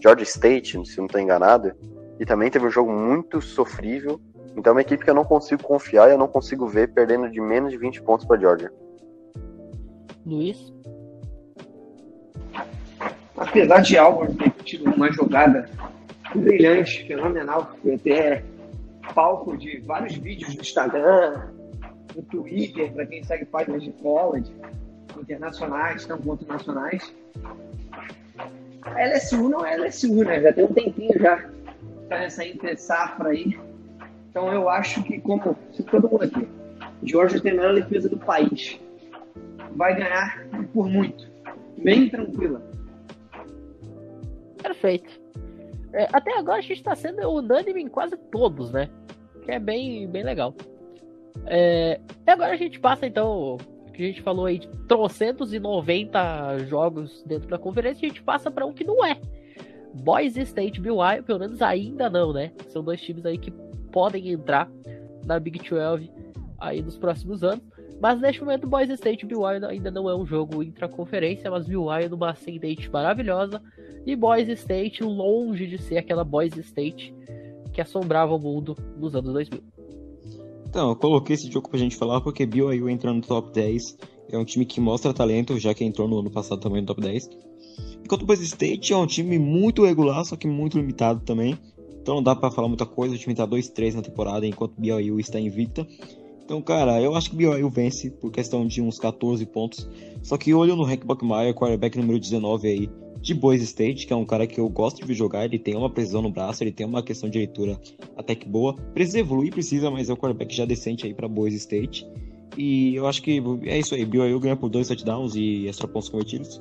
[0.00, 1.72] George State, se não estou enganado.
[2.18, 4.20] E também teve um jogo muito sofrível.
[4.56, 7.30] Então é uma equipe que eu não consigo confiar e eu não consigo ver perdendo
[7.30, 8.72] de menos de 20 pontos para Georgia.
[10.26, 10.72] Luiz?
[13.36, 15.68] Apesar de Auburn ter tido uma jogada
[16.34, 18.44] brilhante, fenomenal, foi até
[19.14, 21.48] palco de vários vídeos no Instagram,
[22.16, 24.52] no Twitter, para quem segue páginas de college,
[25.18, 27.14] internacionais, não quanto nacionais.
[28.82, 30.40] A LSU não é LSU, né?
[30.40, 31.48] Já tem um tempinho já
[32.08, 33.58] tá nessa entre safra aí.
[34.30, 35.56] Então eu acho que, como
[35.90, 36.48] todo mundo aqui,
[37.02, 38.80] Georgia tem a melhor defesa do país.
[39.72, 41.30] Vai ganhar por muito.
[41.78, 42.62] Bem tranquila.
[44.62, 45.20] Perfeito.
[45.92, 48.88] É, até agora a gente está sendo unânime em quase todos, né?
[49.42, 50.54] Que é bem, bem legal.
[51.46, 53.56] É, agora a gente passa então.
[53.94, 58.22] Que a gente falou aí de trocentos e noventa jogos dentro da conferência, a gente
[58.22, 59.18] passa para um que não é.
[59.98, 62.52] Boise State BYU, pelo menos ainda não, né?
[62.68, 63.50] São dois times aí que
[63.92, 64.70] podem entrar
[65.24, 66.10] na Big 12
[66.58, 67.62] aí nos próximos anos.
[68.00, 71.86] Mas neste momento, Boise State e BYU ainda não é um jogo intraconferência, mas BYU
[72.08, 73.60] numa ascendente maravilhosa
[74.06, 77.14] e Boise State longe de ser aquela Boise State
[77.72, 79.60] que assombrava o mundo nos anos 2000.
[80.68, 83.98] Então, eu coloquei esse jogo pra gente falar porque BYU entrando no top 10
[84.30, 87.00] é um time que mostra talento, já que entrou no ano passado também no top
[87.00, 87.28] 10.
[88.08, 91.58] Enquanto o Boise State é um time muito regular, só que muito limitado também.
[92.00, 93.14] Então não dá para falar muita coisa.
[93.14, 95.86] O time tá 2-3 na temporada, enquanto o BYU está invicta.
[96.42, 99.86] Então, cara, eu acho que o BYU vence por questão de uns 14 pontos.
[100.22, 102.90] Só que olho no Hank Buckmeyer, quarterback número 19 aí,
[103.20, 105.44] de Boise State, que é um cara que eu gosto de jogar.
[105.44, 107.78] Ele tem uma precisão no braço, ele tem uma questão de leitura
[108.16, 108.72] até que boa.
[108.94, 112.06] Precisa evoluir, precisa, mas é um quarterback já decente aí para Boise State.
[112.56, 114.06] E eu acho que é isso aí.
[114.06, 116.58] BYU ganha por dois touchdowns e extra pontos convertidos.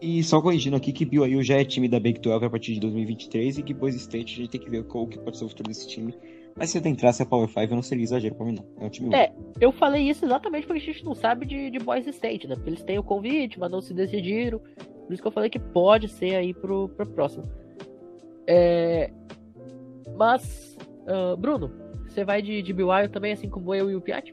[0.00, 2.80] E só corrigindo aqui que BYU já é time da Big 12 a partir de
[2.80, 5.48] 2023 e que Boise State a gente tem que ver qual que pode ser o
[5.48, 6.14] futuro desse time.
[6.54, 8.64] Mas se eu entrasse a Power 5, não seria exagero pra mim, não.
[8.80, 11.78] É um time É, eu falei isso exatamente porque a gente não sabe de, de
[11.78, 12.54] Boise State, né?
[12.54, 14.58] Porque eles têm o convite, mas não se decidiram.
[14.58, 17.44] Por isso que eu falei que pode ser aí pro, pro próximo.
[18.46, 19.10] É...
[20.16, 21.70] Mas, uh, Bruno,
[22.08, 24.32] você vai de, de BYU também, assim como eu e o Piatti?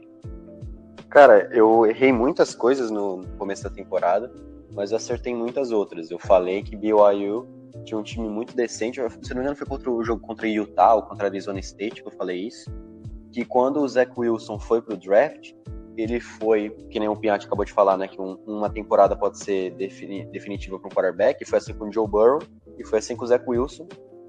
[1.10, 4.32] Cara, eu errei muitas coisas no começo da temporada,
[4.74, 6.10] mas eu acertei muitas outras.
[6.10, 7.46] Eu falei que BYU
[7.84, 9.00] tinha um time muito decente.
[9.22, 12.08] Se não me engano, foi contra o jogo contra Utah ou contra Arizona State que
[12.08, 12.70] eu falei isso.
[13.32, 15.52] Que quando o Zach Wilson foi pro draft,
[15.96, 18.08] ele foi, que nem o Piatti acabou de falar, né?
[18.08, 21.44] Que um, uma temporada pode ser defini definitiva para um quarterback.
[21.44, 22.40] Foi assim com o Joe Burrow
[22.78, 23.86] e foi assim com o Zach Wilson.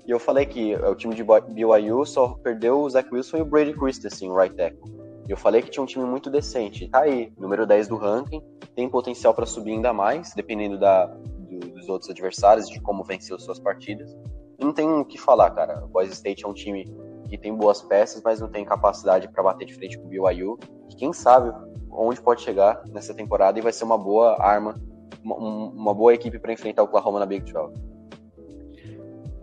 [0.07, 3.45] E eu falei que o time de BYU só perdeu o Zach Wilson e o
[3.45, 5.04] Brady Christensen, right tackle.
[5.27, 6.87] Eu falei que tinha um time muito decente.
[6.87, 8.41] Tá aí, número 10 do ranking,
[8.75, 13.39] tem potencial para subir ainda mais, dependendo da, do, dos outros adversários, de como venceu
[13.39, 14.15] suas partidas.
[14.59, 15.83] Não tem o que falar, cara.
[15.83, 16.85] O Boise State é um time
[17.27, 20.59] que tem boas peças, mas não tem capacidade para bater de frente com o BYU.
[20.89, 21.51] E quem sabe
[21.89, 24.79] onde pode chegar nessa temporada e vai ser uma boa arma,
[25.23, 27.73] uma, uma boa equipe para enfrentar o Oklahoma na Big 12.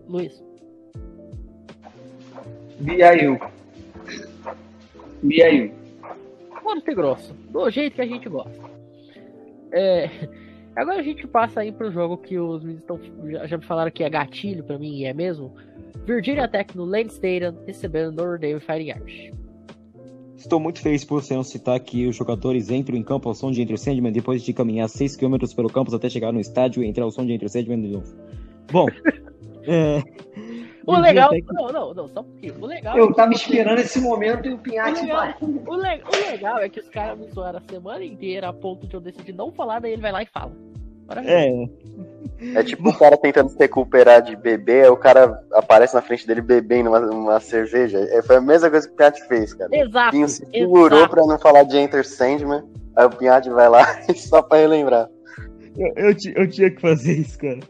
[0.07, 0.45] Luiz.
[2.78, 3.62] BYU.
[5.23, 5.70] BYU.
[6.62, 7.35] Forte grosso.
[7.51, 8.70] Do jeito que a gente gosta.
[9.73, 10.11] É,
[10.77, 13.01] agora a gente passa aí pro jogo que os meninos estão,
[13.31, 15.55] já, já me falaram que é gatilho para mim, e é mesmo.
[16.05, 19.33] Virginia Tech no Lane Stadium recebendo Notre Dame Fighting Irish.
[20.37, 23.53] Estou muito feliz por você não citar que os jogadores entram em campo ao som
[23.53, 26.87] de Enter Sandman depois de caminhar 6 km pelo campus até chegar no estádio e
[26.89, 28.12] entrar ao som de Enter Sandman de novo.
[28.73, 28.87] Bom,
[29.62, 30.03] é,
[30.87, 31.30] o legal.
[31.53, 32.55] Não, não, não, só pouquinho.
[32.61, 32.97] O legal.
[32.97, 35.35] Eu é tava esperando esse momento e o Pinhate vai.
[35.41, 38.95] O, o, legal é que os caras me zoaram a semana inteira a ponto de
[38.95, 40.53] eu decidir não falar, daí ele vai lá e fala.
[41.24, 41.68] É.
[42.55, 46.26] É tipo o cara tentando se recuperar de beber, aí o cara aparece na frente
[46.26, 47.99] dele bebendo uma, uma cerveja.
[47.99, 49.70] É, foi a mesma coisa que o Pinhate fez, cara.
[49.72, 50.09] Exato.
[50.09, 52.64] O Pinho se segurou pra não falar de Enter Sandman,
[52.97, 55.09] aí o Pinhate vai lá só pra relembrar.
[55.76, 57.61] Eu, eu, eu tinha que fazer isso, cara.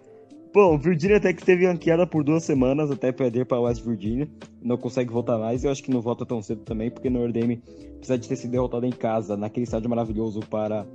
[0.55, 4.29] Bom, Virginia Tech esteve ranqueada por duas semanas até perder para West Virginia.
[4.61, 5.65] Não consegue voltar mais.
[5.65, 7.63] Eu acho que não volta tão cedo também, porque Notre Dame,
[7.97, 10.87] apesar de ter sido derrotado em casa, naquele estádio maravilhoso para,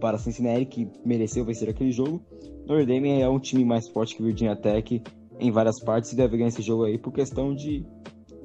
[0.00, 2.20] para Cincinnati, que mereceu vencer aquele jogo,
[2.66, 5.02] Notre Dame é um time mais forte que Virginia Tech
[5.40, 7.86] em várias partes e deve ganhar esse jogo aí por questão de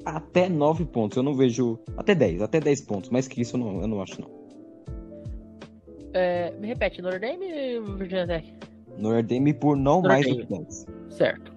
[0.06, 1.18] até 9 pontos.
[1.18, 1.78] Eu não vejo.
[1.98, 3.10] Até 10, até 10 pontos.
[3.10, 4.30] Mais que isso eu não, eu não acho, não.
[6.14, 8.71] É, me repete, Notre Dame ou Virginia Tech?
[9.02, 10.86] Notre Dame por não mais do que 10.
[11.10, 11.52] Certo.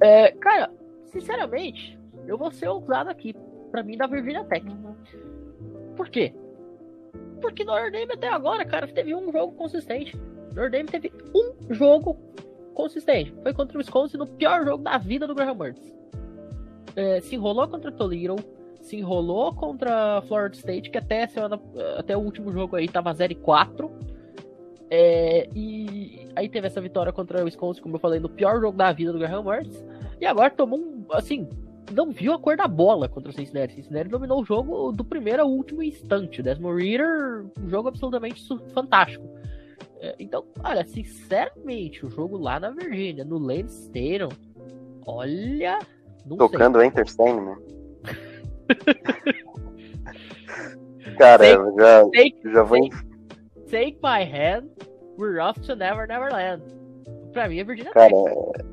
[0.00, 0.70] É, cara,
[1.06, 3.34] sinceramente, eu vou ser ousado aqui.
[3.70, 4.64] Pra mim, da Virginia Tech.
[5.96, 6.32] Por quê?
[7.40, 10.18] Porque Notre Dame até agora, cara, teve um jogo consistente.
[10.54, 12.16] Notre Dame teve um jogo
[12.74, 13.34] consistente.
[13.42, 15.96] Foi contra o Wisconsin no pior jogo da vida do Graham Mertz.
[16.94, 18.36] É, se enrolou contra Toledo,
[18.80, 21.60] se enrolou contra Florida State, que até, semana,
[21.98, 24.07] até o último jogo aí tava 0 4
[24.90, 28.76] é, e aí teve essa vitória contra o Wisconsin, como eu falei, no pior jogo
[28.76, 29.84] da vida do Graham Mertz.
[30.20, 31.48] E agora tomou um, assim,
[31.92, 33.74] não viu a cor da bola contra o Cincinnati.
[33.74, 36.42] Cincinnati dominou o jogo do primeiro ao último instante.
[36.42, 39.26] Desmond Reader, um jogo absolutamente fantástico.
[40.00, 44.28] É, então, olha, sinceramente, o jogo lá na Virgínia, no Lane Stadium,
[45.06, 45.78] olha.
[46.36, 47.56] Tocando Enter né?
[51.18, 52.78] Cara, take, já, take, já vou.
[53.70, 54.70] Take my hand,
[55.18, 56.62] we're off to Never Never Land.
[57.32, 58.64] Pra mim é Virginia Cara, Tech.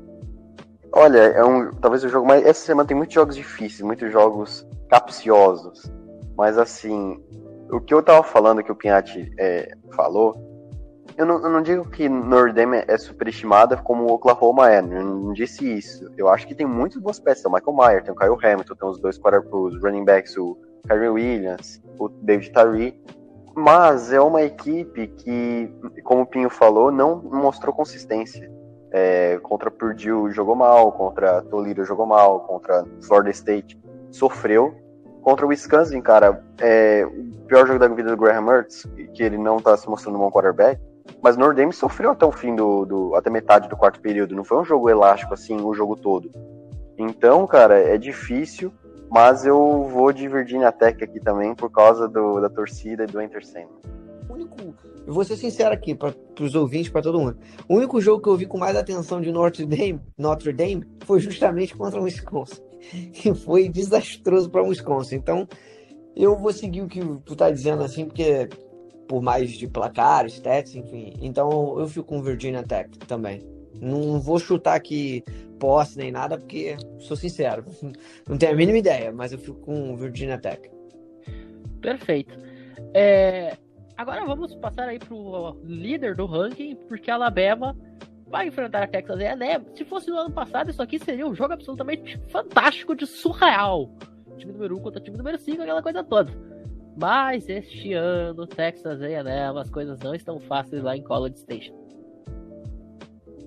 [0.92, 2.44] Olha, é um, talvez o jogo mais.
[2.46, 5.92] Essa semana tem muitos jogos difíceis, muitos jogos capciosos.
[6.34, 7.22] Mas assim,
[7.70, 10.34] o que eu tava falando, que o Pinhatti é, falou,
[11.16, 15.02] eu não, eu não, digo que Notre Dame é superestimada como o Oklahoma é, não,
[15.02, 16.10] não, disse isso.
[16.16, 17.42] Eu acho que tem muitas boas peças.
[17.42, 20.56] Tem o Michael Mayer, tem o Kyle Hamilton, tem os dois os running backs, o
[20.88, 23.00] Kyrie Williams, o David Tyree.
[23.56, 25.72] Mas é uma equipe que,
[26.04, 28.52] como o Pinho falou, não mostrou consistência.
[28.92, 33.80] É, contra Purdue jogou mal, contra Toledo jogou mal, contra Florida State
[34.10, 34.74] sofreu.
[35.22, 39.38] Contra o Wisconsin, cara, é, o pior jogo da vida do Graham Mertz, que ele
[39.38, 40.78] não tá se mostrando um bom quarterback,
[41.22, 44.44] mas Notre Dame sofreu até o fim do, do, até metade do quarto período, não
[44.44, 46.30] foi um jogo elástico assim o jogo todo.
[46.98, 48.72] Então, cara, é difícil.
[49.10, 53.20] Mas eu vou de Virginia Tech aqui também por causa do, da torcida e do
[53.20, 53.80] entertainment.
[54.28, 54.74] Único,
[55.06, 57.38] eu vou ser sincero aqui para os ouvintes, para todo mundo.
[57.68, 61.20] O único jogo que eu vi com mais atenção de Notre Dame, Notre Dame foi
[61.20, 62.62] justamente contra o Wisconsin.
[62.92, 65.16] E foi desastroso para o Wisconsin.
[65.16, 65.48] Então,
[66.14, 68.48] eu vou seguir o que tu tá dizendo assim, porque
[69.08, 71.14] por mais de placar, stats, enfim.
[71.20, 73.40] Então, eu fico com Virginia Tech também.
[73.80, 75.22] Não vou chutar aqui
[75.58, 77.64] posse nem nada, porque sou sincero,
[78.28, 80.70] não tenho a mínima ideia, mas eu fico com Virginia Tech.
[81.80, 82.36] Perfeito.
[82.94, 83.56] É,
[83.96, 87.76] agora vamos passar aí pro líder do ranking, porque a Alabama
[88.26, 89.64] vai enfrentar a Texas A&M.
[89.74, 93.90] Se fosse no ano passado, isso aqui seria um jogo absolutamente fantástico de surreal.
[94.36, 96.32] Time número 1 um contra time número 5, aquela coisa toda.
[96.98, 101.85] Mas este ano, Texas A&M, as coisas não estão fáceis lá em College Station.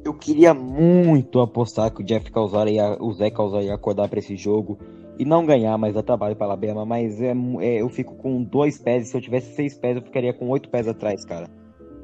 [0.09, 4.17] Eu queria muito apostar que o Jeff Calzara ia, o Zé Calzara ia acordar para
[4.17, 4.79] esse jogo
[5.19, 6.83] e não ganhar, mas dar trabalho para a Alabama.
[6.83, 9.03] Mas é, é, eu fico com dois pés.
[9.03, 11.47] E se eu tivesse seis pés, eu ficaria com oito pés atrás, cara.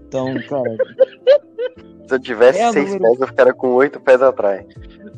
[0.07, 0.77] Então, cara.
[2.07, 3.09] se eu tivesse é seis número...
[3.09, 4.67] pés, eu ficaria com oito pés atrás.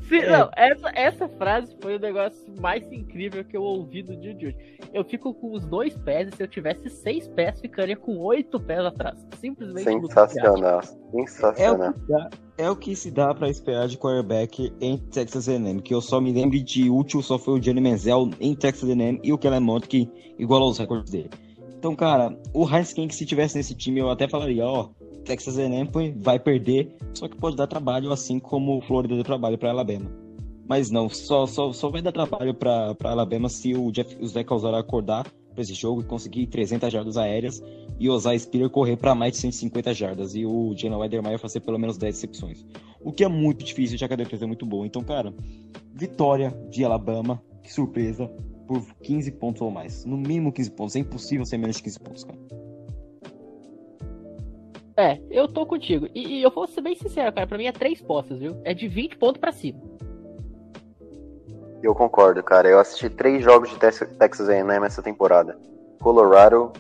[0.08, 0.30] Sim, é.
[0.30, 4.48] Não, essa, essa frase foi o negócio mais incrível que eu ouvi do dia de
[4.48, 4.58] hoje.
[4.94, 8.60] Eu fico com os dois pés e se eu tivesse seis pés, ficaria com oito
[8.60, 9.18] pés atrás.
[9.40, 10.82] Simplesmente sensacional.
[11.12, 11.88] Sensacional.
[11.88, 15.50] É o, que dá, é o que se dá para esperar de quarterback em Texas
[15.50, 18.90] A&M, que eu só me lembro de útil só foi o Johnny Manziel em Texas
[18.90, 21.30] A&M e o Kellen Mond que igualou os recordes dele.
[21.78, 24.90] Então, cara, o Heinz King, se tivesse nesse time, eu até falaria, ó,
[25.28, 29.70] Texas A&M vai perder, só que pode dar trabalho, assim como Florida deu trabalho para
[29.70, 30.10] Alabama.
[30.68, 35.32] Mas não, só, só, só vai dar trabalho para Alabama se o, Jeff, o acordar
[35.54, 37.64] para esse jogo e conseguir 300 jardas aéreas
[38.00, 41.62] e o Zay Spiller correr para mais de 150 jardas e o Jalen Weidermeyer fazer
[41.62, 42.66] pelo menos 10 recepções.
[43.02, 44.86] O que é muito difícil, já que a defesa é muito boa.
[44.86, 45.34] Então, cara,
[45.94, 48.30] vitória de Alabama, que surpresa,
[48.68, 50.06] por 15 pontos ou mais.
[50.06, 50.96] No mínimo 15 pontos.
[50.96, 52.67] É impossível ser menos de 15 pontos, cara.
[54.98, 56.08] É, eu tô contigo.
[56.14, 57.46] E, e, eu vou ser bem sincero, cara.
[57.46, 58.60] Pra mim é três postas, viu?
[58.64, 59.80] É de 20 pontos pra cima.
[61.84, 62.68] Eu concordo, cara.
[62.68, 65.56] Eu assisti três jogos de Texas A&M essa temporada.
[66.02, 66.74] Colorado,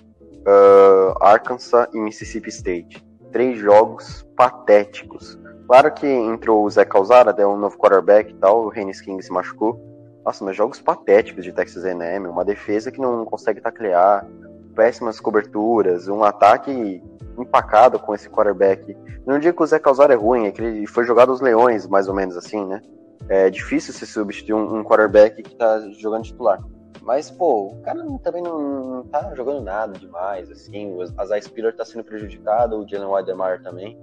[0.47, 3.05] uh, Arkansas e Mississippi State.
[3.31, 5.37] Três jogos patéticos.
[5.67, 9.21] Claro que entrou o Zé Calzara, deu um novo quarterback e tal, o Rennes King
[9.21, 9.79] se machucou.
[10.25, 12.27] Nossa, mas jogos patéticos de Texas A&M.
[12.27, 14.25] Uma defesa que não consegue taclear,
[14.75, 17.03] péssimas coberturas, um ataque
[17.43, 18.95] empacado com esse quarterback.
[19.25, 21.87] Não digo que o Zé Calzar é ruim, é que ele foi jogado aos leões,
[21.87, 22.81] mais ou menos assim, né?
[23.29, 26.59] É difícil se substituir um, um quarterback que tá jogando titular.
[27.01, 30.93] Mas, pô, o cara também não, tá jogando nada demais, assim.
[30.93, 33.97] O Azai Spiller tá sendo prejudicado, o Jalen Weidemeyer também.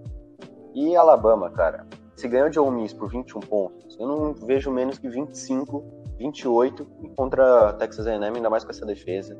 [0.74, 4.98] E Alabama, cara, se ganhou de Ole Miss por 21 pontos, eu não vejo menos
[4.98, 5.84] que 25,
[6.18, 9.36] 28 contra Texas A&M, ainda mais com essa defesa.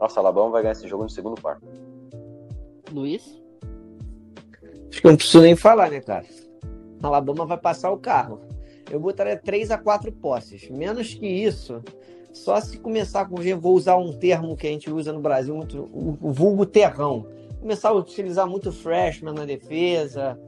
[0.00, 1.64] Nossa, Alabama vai ganhar esse jogo no segundo quarto.
[2.92, 3.40] Luiz?
[4.90, 6.24] Acho que eu não preciso nem falar, né, cara?
[7.02, 8.40] Alabama vai passar o carro.
[8.90, 10.68] Eu botaria 3 a 4 posses.
[10.70, 11.82] Menos que isso,
[12.32, 13.36] só se começar com.
[13.58, 17.26] Vou usar um termo que a gente usa no Brasil, muito, o vulgo terrão.
[17.60, 20.38] Começar a utilizar muito freshman na defesa,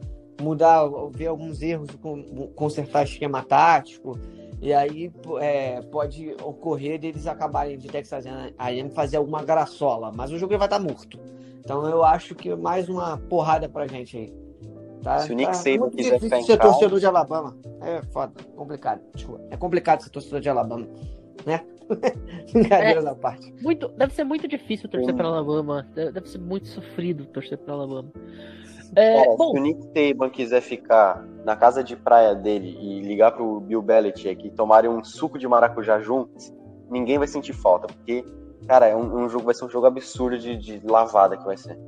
[0.40, 1.88] mudar, ver alguns erros,
[2.54, 4.18] consertar esquema tático.
[4.60, 8.24] E aí é, pode ocorrer deles acabarem de Texas
[8.58, 11.18] A&M fazer alguma graçola, mas o jogo vai estar morto.
[11.68, 14.32] Então eu acho que mais uma porrada pra gente aí.
[15.02, 17.58] Tá, Se o Nick tá Saban quiser ficar em ser torcedor de Alabama.
[17.82, 19.02] É foda, complicado.
[19.14, 19.44] Desculpa.
[19.50, 20.88] É complicado ser torcedor de Alabama,
[21.44, 21.60] né?
[22.50, 23.54] Brincadeira é, da parte.
[23.60, 25.86] Muito, deve ser muito difícil torcer para Alabama.
[25.94, 28.10] Deve ser muito sofrido torcer para Alabama.
[28.96, 33.02] É, Cara, bom, se o Nick Saban quiser ficar na casa de praia dele e
[33.02, 36.50] ligar pro Bill Belichick e tomarem um suco de maracujá juntos,
[36.90, 38.24] ninguém vai sentir falta, porque,
[38.66, 41.56] cara, é um, um jogo, vai ser um jogo absurdo de, de lavada que vai
[41.56, 41.78] ser.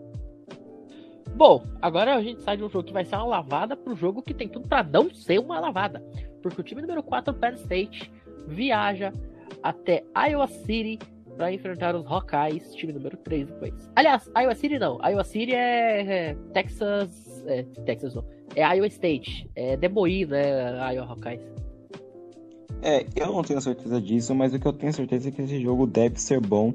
[1.34, 4.20] Bom, agora a gente sai de um jogo que vai ser uma lavada pro jogo
[4.20, 6.02] que tem tudo para não ser uma lavada.
[6.42, 8.12] Porque o time número 4, Penn State,
[8.46, 9.12] viaja
[9.62, 10.98] até Iowa City
[11.36, 13.90] para enfrentar os Hawkeyes, time número 3 do país.
[13.96, 14.98] Aliás, Iowa City não.
[15.02, 16.00] Iowa City é,
[16.30, 17.42] é Texas.
[17.46, 18.24] É, Texas não.
[18.54, 19.50] É Iowa State.
[19.56, 20.92] É Deboí, né?
[20.94, 21.42] Iowa Hawkeyes.
[22.82, 25.60] É, eu não tenho certeza disso, mas o que eu tenho certeza é que esse
[25.60, 26.72] jogo deve ser bom.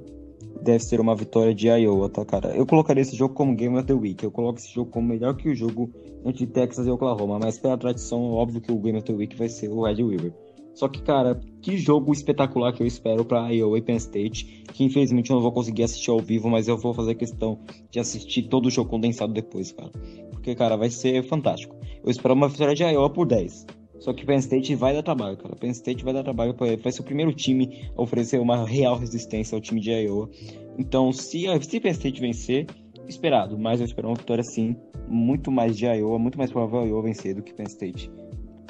[0.61, 2.55] Deve ser uma vitória de Iowa, tá, cara?
[2.55, 4.23] Eu colocaria esse jogo como Game of the Week.
[4.23, 5.91] Eu coloco esse jogo como melhor que o jogo
[6.23, 7.39] entre Texas e Oklahoma.
[7.39, 10.33] Mas pela tradição, óbvio que o Game of the Week vai ser o Red River.
[10.75, 14.83] Só que, cara, que jogo espetacular que eu espero para Iowa e Penn State, que
[14.83, 18.43] infelizmente eu não vou conseguir assistir ao vivo, mas eu vou fazer questão de assistir
[18.43, 19.89] todo o jogo condensado depois, cara.
[20.31, 21.75] Porque, cara, vai ser fantástico.
[22.03, 23.65] Eu espero uma vitória de Iowa por 10.
[24.05, 25.55] Só que Penn State vai dar trabalho, cara.
[25.55, 29.55] Penn State vai dar trabalho, vai ser o primeiro time a oferecer uma real resistência
[29.55, 30.29] ao time de Iowa.
[30.77, 32.67] Então, se, se Penn State vencer,
[33.07, 34.75] esperado, mas eu espero uma vitória sim,
[35.07, 38.11] muito mais de Iowa, muito mais provável Iowa vencer do que Penn State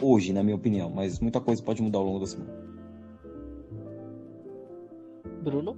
[0.01, 2.53] hoje, na minha opinião, mas muita coisa pode mudar ao longo da semana.
[5.43, 5.77] Bruno?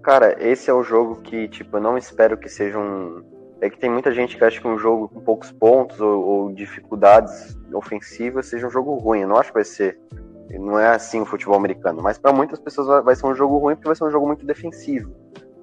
[0.00, 3.31] Cara, esse é o jogo que, tipo, eu não espero que seja um.
[3.62, 6.52] É que tem muita gente que acha que um jogo com poucos pontos ou, ou
[6.52, 9.20] dificuldades ofensivas seja um jogo ruim.
[9.20, 10.00] Eu não acho que vai ser.
[10.50, 12.02] Não é assim o futebol americano.
[12.02, 14.44] Mas para muitas pessoas vai ser um jogo ruim porque vai ser um jogo muito
[14.44, 15.14] defensivo.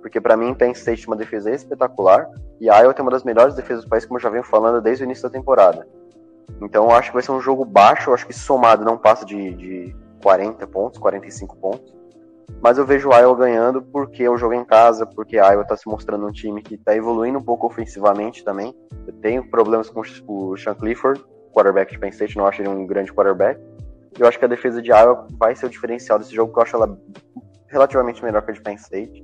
[0.02, 2.26] Porque para mim, Penn State tem uma defesa espetacular
[2.62, 5.04] e Iowa tem uma das melhores defesas do país, como eu já venho falando desde
[5.04, 5.86] o início da temporada.
[6.62, 9.26] Então eu acho que vai ser um jogo baixo, eu acho que somado não passa
[9.26, 11.99] de, de 40 pontos, 45 pontos.
[12.62, 15.78] Mas eu vejo Iowa ganhando porque é um jogo em casa, porque a Iowa está
[15.78, 18.76] se mostrando um time que está evoluindo um pouco ofensivamente também.
[19.08, 21.24] Eu tenho problemas com o Sean Clifford,
[21.54, 23.60] quarterback de Penn State, não acho ele um grande quarterback.
[24.18, 26.64] Eu acho que a defesa de Iowa vai ser o diferencial desse jogo, que eu
[26.64, 27.00] acho ela
[27.68, 29.24] relativamente melhor que a de Penn State.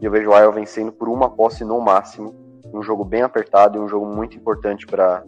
[0.00, 2.34] E eu vejo o Iowa vencendo por uma posse no máximo.
[2.72, 5.22] Um jogo bem apertado e um jogo muito importante para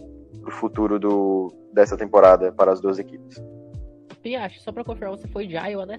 [0.47, 3.43] o futuro do, dessa temporada para as duas equipes.
[4.23, 5.99] Piache, só para confirmar, você foi de Iowa, né?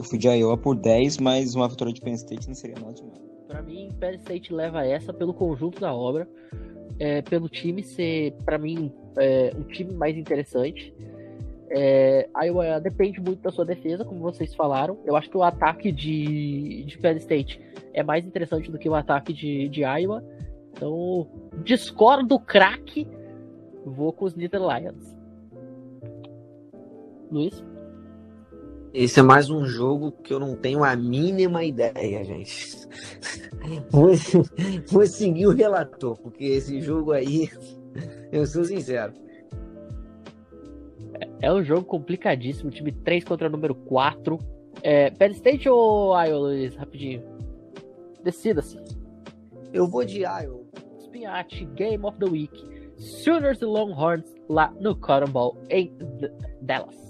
[0.00, 2.94] Eu fui de Iowa por 10, mas uma vitória de Penn State não seria nada
[2.94, 3.20] demais.
[3.46, 6.26] Para mim, Penn State leva essa pelo conjunto da obra,
[6.98, 10.94] é, pelo time ser, para mim, é, um time mais interessante.
[11.68, 14.96] É, Iowa depende muito da sua defesa, como vocês falaram.
[15.04, 17.60] Eu acho que o ataque de, de Penn State
[17.92, 20.24] é mais interessante do que o ataque de, de Iowa.
[20.72, 21.28] Então,
[21.62, 23.06] discordo do craque,
[23.84, 25.14] vou com os Little Lions.
[27.30, 27.69] Luiz?
[28.92, 32.80] Esse é mais um jogo que eu não tenho a mínima ideia, gente.
[33.90, 34.10] Vou,
[34.88, 37.48] vou seguir o relator, porque esse jogo aí,
[38.32, 39.12] eu sou sincero.
[41.40, 42.70] É um jogo complicadíssimo.
[42.70, 44.38] Time 3 contra o número 4.
[44.82, 46.74] É, Penn State ou Iowa, Luiz?
[46.74, 47.22] Rapidinho.
[48.24, 48.78] Decida-se.
[49.72, 50.64] Eu vou de Iowa.
[50.98, 52.66] Spinach, Game of the Week.
[52.96, 55.92] Sooners e Longhorns lá no Cotton Bowl em
[56.62, 57.09] Dallas.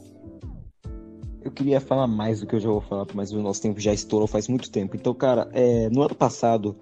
[1.43, 3.93] Eu queria falar mais do que eu já vou falar, mas o nosso tempo já
[3.93, 4.97] estourou faz muito tempo.
[4.97, 6.76] Então, cara, é, no ano passado,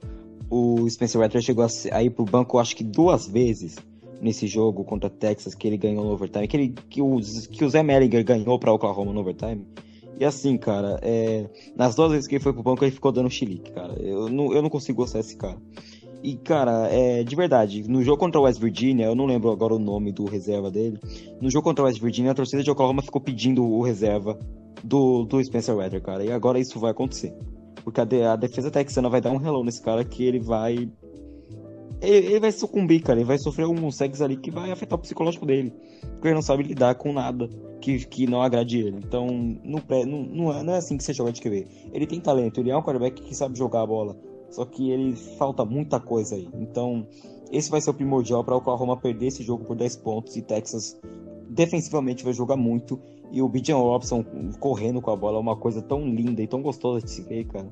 [0.51, 3.77] o Spencer Rattler chegou a ir pro banco, acho que duas vezes
[4.21, 7.71] nesse jogo contra Texas, que ele ganhou no overtime, que, ele, que, o, que o
[7.71, 9.65] Zé Mellinger ganhou pra Oklahoma no overtime.
[10.19, 13.31] E assim, cara, é, nas duas vezes que ele foi pro banco, ele ficou dando
[13.31, 13.95] chilique, cara.
[14.01, 15.57] Eu não, eu não consigo gostar desse cara.
[16.23, 19.75] E, cara, é, de verdade, no jogo contra o West Virginia, eu não lembro agora
[19.75, 20.99] o nome do reserva dele.
[21.41, 24.39] No jogo contra o West Virginia, a torcida de Oklahoma ficou pedindo o reserva
[24.83, 26.25] do, do Spencer Rattler, cara.
[26.25, 27.33] E agora isso vai acontecer.
[27.85, 30.91] Porque a, de, a defesa texana vai dar um hello nesse cara que ele vai
[32.01, 33.19] ele, ele, vai sucumbir, cara.
[33.19, 35.73] Ele vai sofrer alguns sex ali que vai afetar o psicológico dele.
[36.13, 37.49] Porque ele não sabe lidar com nada
[37.81, 38.99] que, que não agrade ele.
[38.99, 41.67] Então, não, não, não, é, não é assim que você joga de QB.
[41.93, 44.17] Ele tem talento, ele é um quarterback que sabe jogar a bola.
[44.51, 46.49] Só que ele falta muita coisa aí.
[46.55, 47.07] Então,
[47.51, 50.37] esse vai ser o primordial para o Oklahoma perder esse jogo por 10 pontos.
[50.37, 50.99] E Texas
[51.49, 52.99] defensivamente vai jogar muito.
[53.31, 54.25] E o Bijan Robson
[54.59, 57.45] correndo com a bola é uma coisa tão linda e tão gostosa de se ver,
[57.45, 57.71] cara.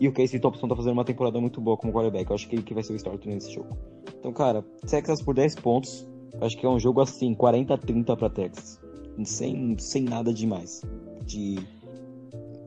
[0.00, 2.30] E o Casey Thompson tá fazendo uma temporada muito boa como quarterback.
[2.30, 3.76] Eu acho que ele que vai ser o starter nesse jogo.
[4.18, 6.06] Então, cara, Texas por 10 pontos.
[6.40, 8.80] Acho que é um jogo assim, 40 a 30 pra Texas.
[9.24, 10.82] Sem, sem nada demais.
[11.24, 11.58] De.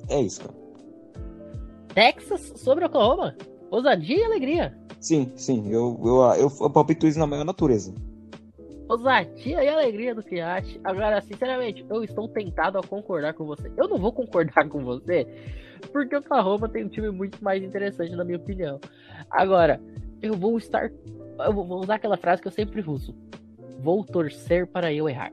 [0.10, 0.56] É isso, cara.
[1.94, 3.36] Texas sobre Oklahoma?
[3.72, 4.78] Ousadia e alegria.
[5.00, 5.72] Sim, sim.
[5.72, 7.96] Eu, eu, eu, eu palpito isso na maior natureza.
[8.90, 10.80] Ousadia e alegria do Fiat.
[10.84, 13.72] Agora, sinceramente, eu estou tentado a concordar com você.
[13.78, 15.26] Eu não vou concordar com você,
[15.94, 18.78] porque o Oklahoma tem um time muito mais interessante, na minha opinião.
[19.30, 19.82] Agora,
[20.22, 20.92] eu vou estar.
[21.40, 23.16] Eu vou usar aquela frase que eu sempre uso.
[23.80, 25.32] Vou torcer para eu errar.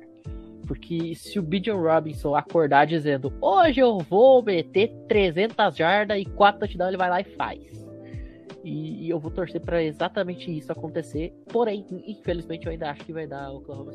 [0.64, 6.60] Porque se o Bijan Robinson acordar dizendo hoje eu vou meter 300 jardas e 4
[6.60, 7.87] touchdowns, ele vai lá e faz.
[8.68, 11.32] E, e eu vou torcer para exatamente isso acontecer.
[11.50, 13.92] Porém, infelizmente, eu ainda acho que vai dar Oklahoma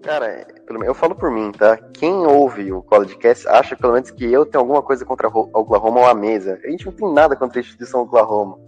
[0.00, 0.46] Cara,
[0.84, 1.76] eu falo por mim, tá?
[1.92, 6.00] Quem ouve o College Cast acha pelo menos que eu tenho alguma coisa contra Oklahoma
[6.00, 6.58] ou a mesa.
[6.64, 8.58] A gente não tem nada contra a instituição Oklahoma.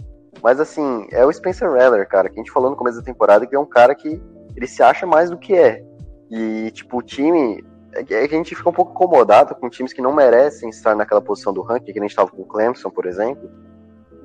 [0.42, 3.46] Mas assim, é o Spencer Rattler, cara, que a gente falou no começo da temporada,
[3.46, 4.20] que é um cara que
[4.56, 5.84] ele se acha mais do que é.
[6.30, 7.64] E, tipo, o time.
[7.96, 11.20] É que a gente fica um pouco incomodado com times que não merecem estar naquela
[11.20, 13.48] posição do ranking, que a gente tava com o Clemson, por exemplo.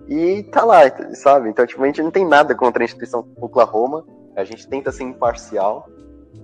[0.10, 0.82] E tá lá,
[1.14, 1.50] sabe?
[1.50, 4.04] Então, tipo, a gente não tem nada contra a instituição Oklahoma.
[4.36, 5.88] A gente tenta ser imparcial.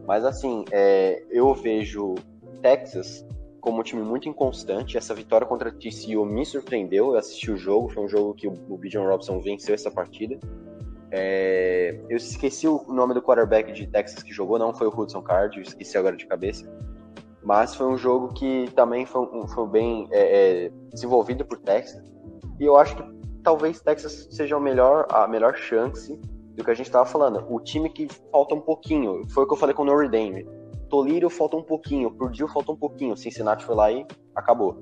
[0.05, 2.13] Mas, assim, é, eu vejo
[2.61, 3.25] Texas
[3.59, 4.97] como um time muito inconstante.
[4.97, 7.13] Essa vitória contra a TCU me surpreendeu.
[7.13, 10.39] Eu assisti o jogo, foi um jogo que o Bijan Robson venceu essa partida.
[11.09, 15.21] É, eu esqueci o nome do quarterback de Texas que jogou, não foi o Hudson
[15.21, 16.69] Card, esqueci agora de cabeça.
[17.41, 22.03] Mas foi um jogo que também foi, foi bem é, é, desenvolvido por Texas.
[22.59, 23.14] E eu acho que
[23.45, 26.19] talvez Texas seja a melhor, a melhor chance
[26.55, 27.45] do que a gente estava falando.
[27.47, 30.43] O time que falta um pouquinho, foi o que eu falei com o Notre Dame.
[30.89, 34.81] Tolírio falta um pouquinho, Purdue falta um pouquinho, Cincinnati foi lá e acabou.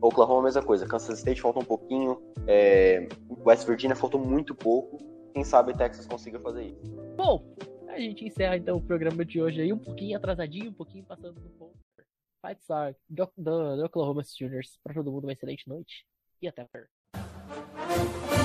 [0.00, 3.08] Oklahoma mesma coisa, Kansas State falta um pouquinho, é...
[3.44, 4.98] West Virginia faltou muito pouco.
[5.32, 6.82] Quem sabe Texas consiga fazer isso.
[7.16, 7.42] Bom,
[7.88, 11.40] a gente encerra então o programa de hoje aí, um pouquinho atrasadinho, um pouquinho passando
[11.40, 11.76] do ponto.
[12.46, 14.78] Fight Star do, do, do Oklahoma Sooners.
[14.82, 16.06] Para todo mundo, uma excelente noite
[16.40, 16.95] e até a próxima.
[17.48, 18.35] Thank you.